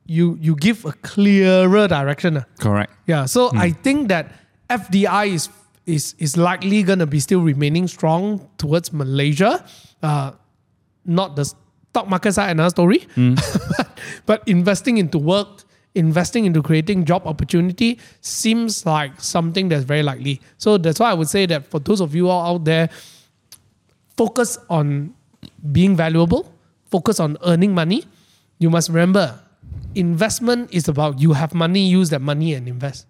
[0.06, 2.36] you you give a clearer direction.
[2.38, 2.44] ah.
[2.60, 2.92] Correct.
[3.06, 4.30] Yeah, so I think that
[4.68, 5.48] FDI is
[5.86, 9.64] is is likely going to be still remaining strong towards Malaysia.
[10.02, 10.32] Uh,
[11.04, 13.06] not the stock market side, another story.
[13.16, 15.62] but, but investing into work,
[15.94, 20.40] investing into creating job opportunity seems like something that's very likely.
[20.58, 22.90] So that's why I would say that for those of you all out there,
[24.16, 25.14] focus on
[25.72, 26.52] being valuable,
[26.90, 28.04] focus on earning money.
[28.58, 29.38] You must remember,
[29.94, 33.06] investment is about you have money, use that money and invest.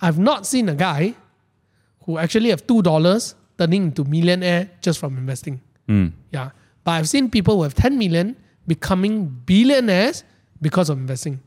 [0.00, 1.14] I've not seen a guy
[2.04, 5.60] who actually have two dollars turning into millionaire just from investing.
[5.88, 6.12] Mm.
[6.32, 6.50] Yeah.
[6.84, 10.24] But I've seen people who have 10 million becoming billionaires
[10.60, 11.40] because of investing.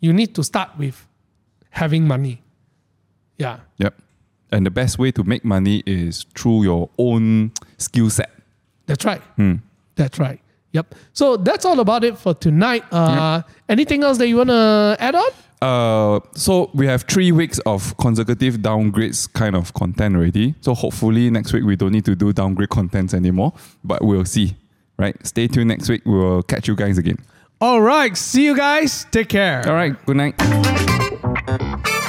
[0.00, 1.04] You need to start with
[1.70, 2.42] having money.
[3.36, 3.58] Yeah.
[3.78, 3.94] Yep.
[4.52, 8.30] And the best way to make money is through your own skill set.
[8.86, 9.20] That's right.
[9.96, 10.40] That's right.
[10.72, 10.94] Yep.
[11.12, 12.84] So that's all about it for tonight.
[12.92, 15.30] Uh, Anything else that you want to add on?
[15.60, 20.54] Uh, so we have three weeks of consecutive downgrades kind of content already.
[20.60, 23.52] So hopefully next week we don't need to do downgrade contents anymore,
[23.82, 24.56] but we'll see.
[24.98, 25.16] Right?
[25.26, 26.02] Stay tuned next week.
[26.04, 27.18] We'll catch you guys again.
[27.60, 28.16] All right.
[28.16, 29.06] See you guys.
[29.10, 29.66] Take care.
[29.66, 29.94] All right.
[30.06, 32.04] Good night.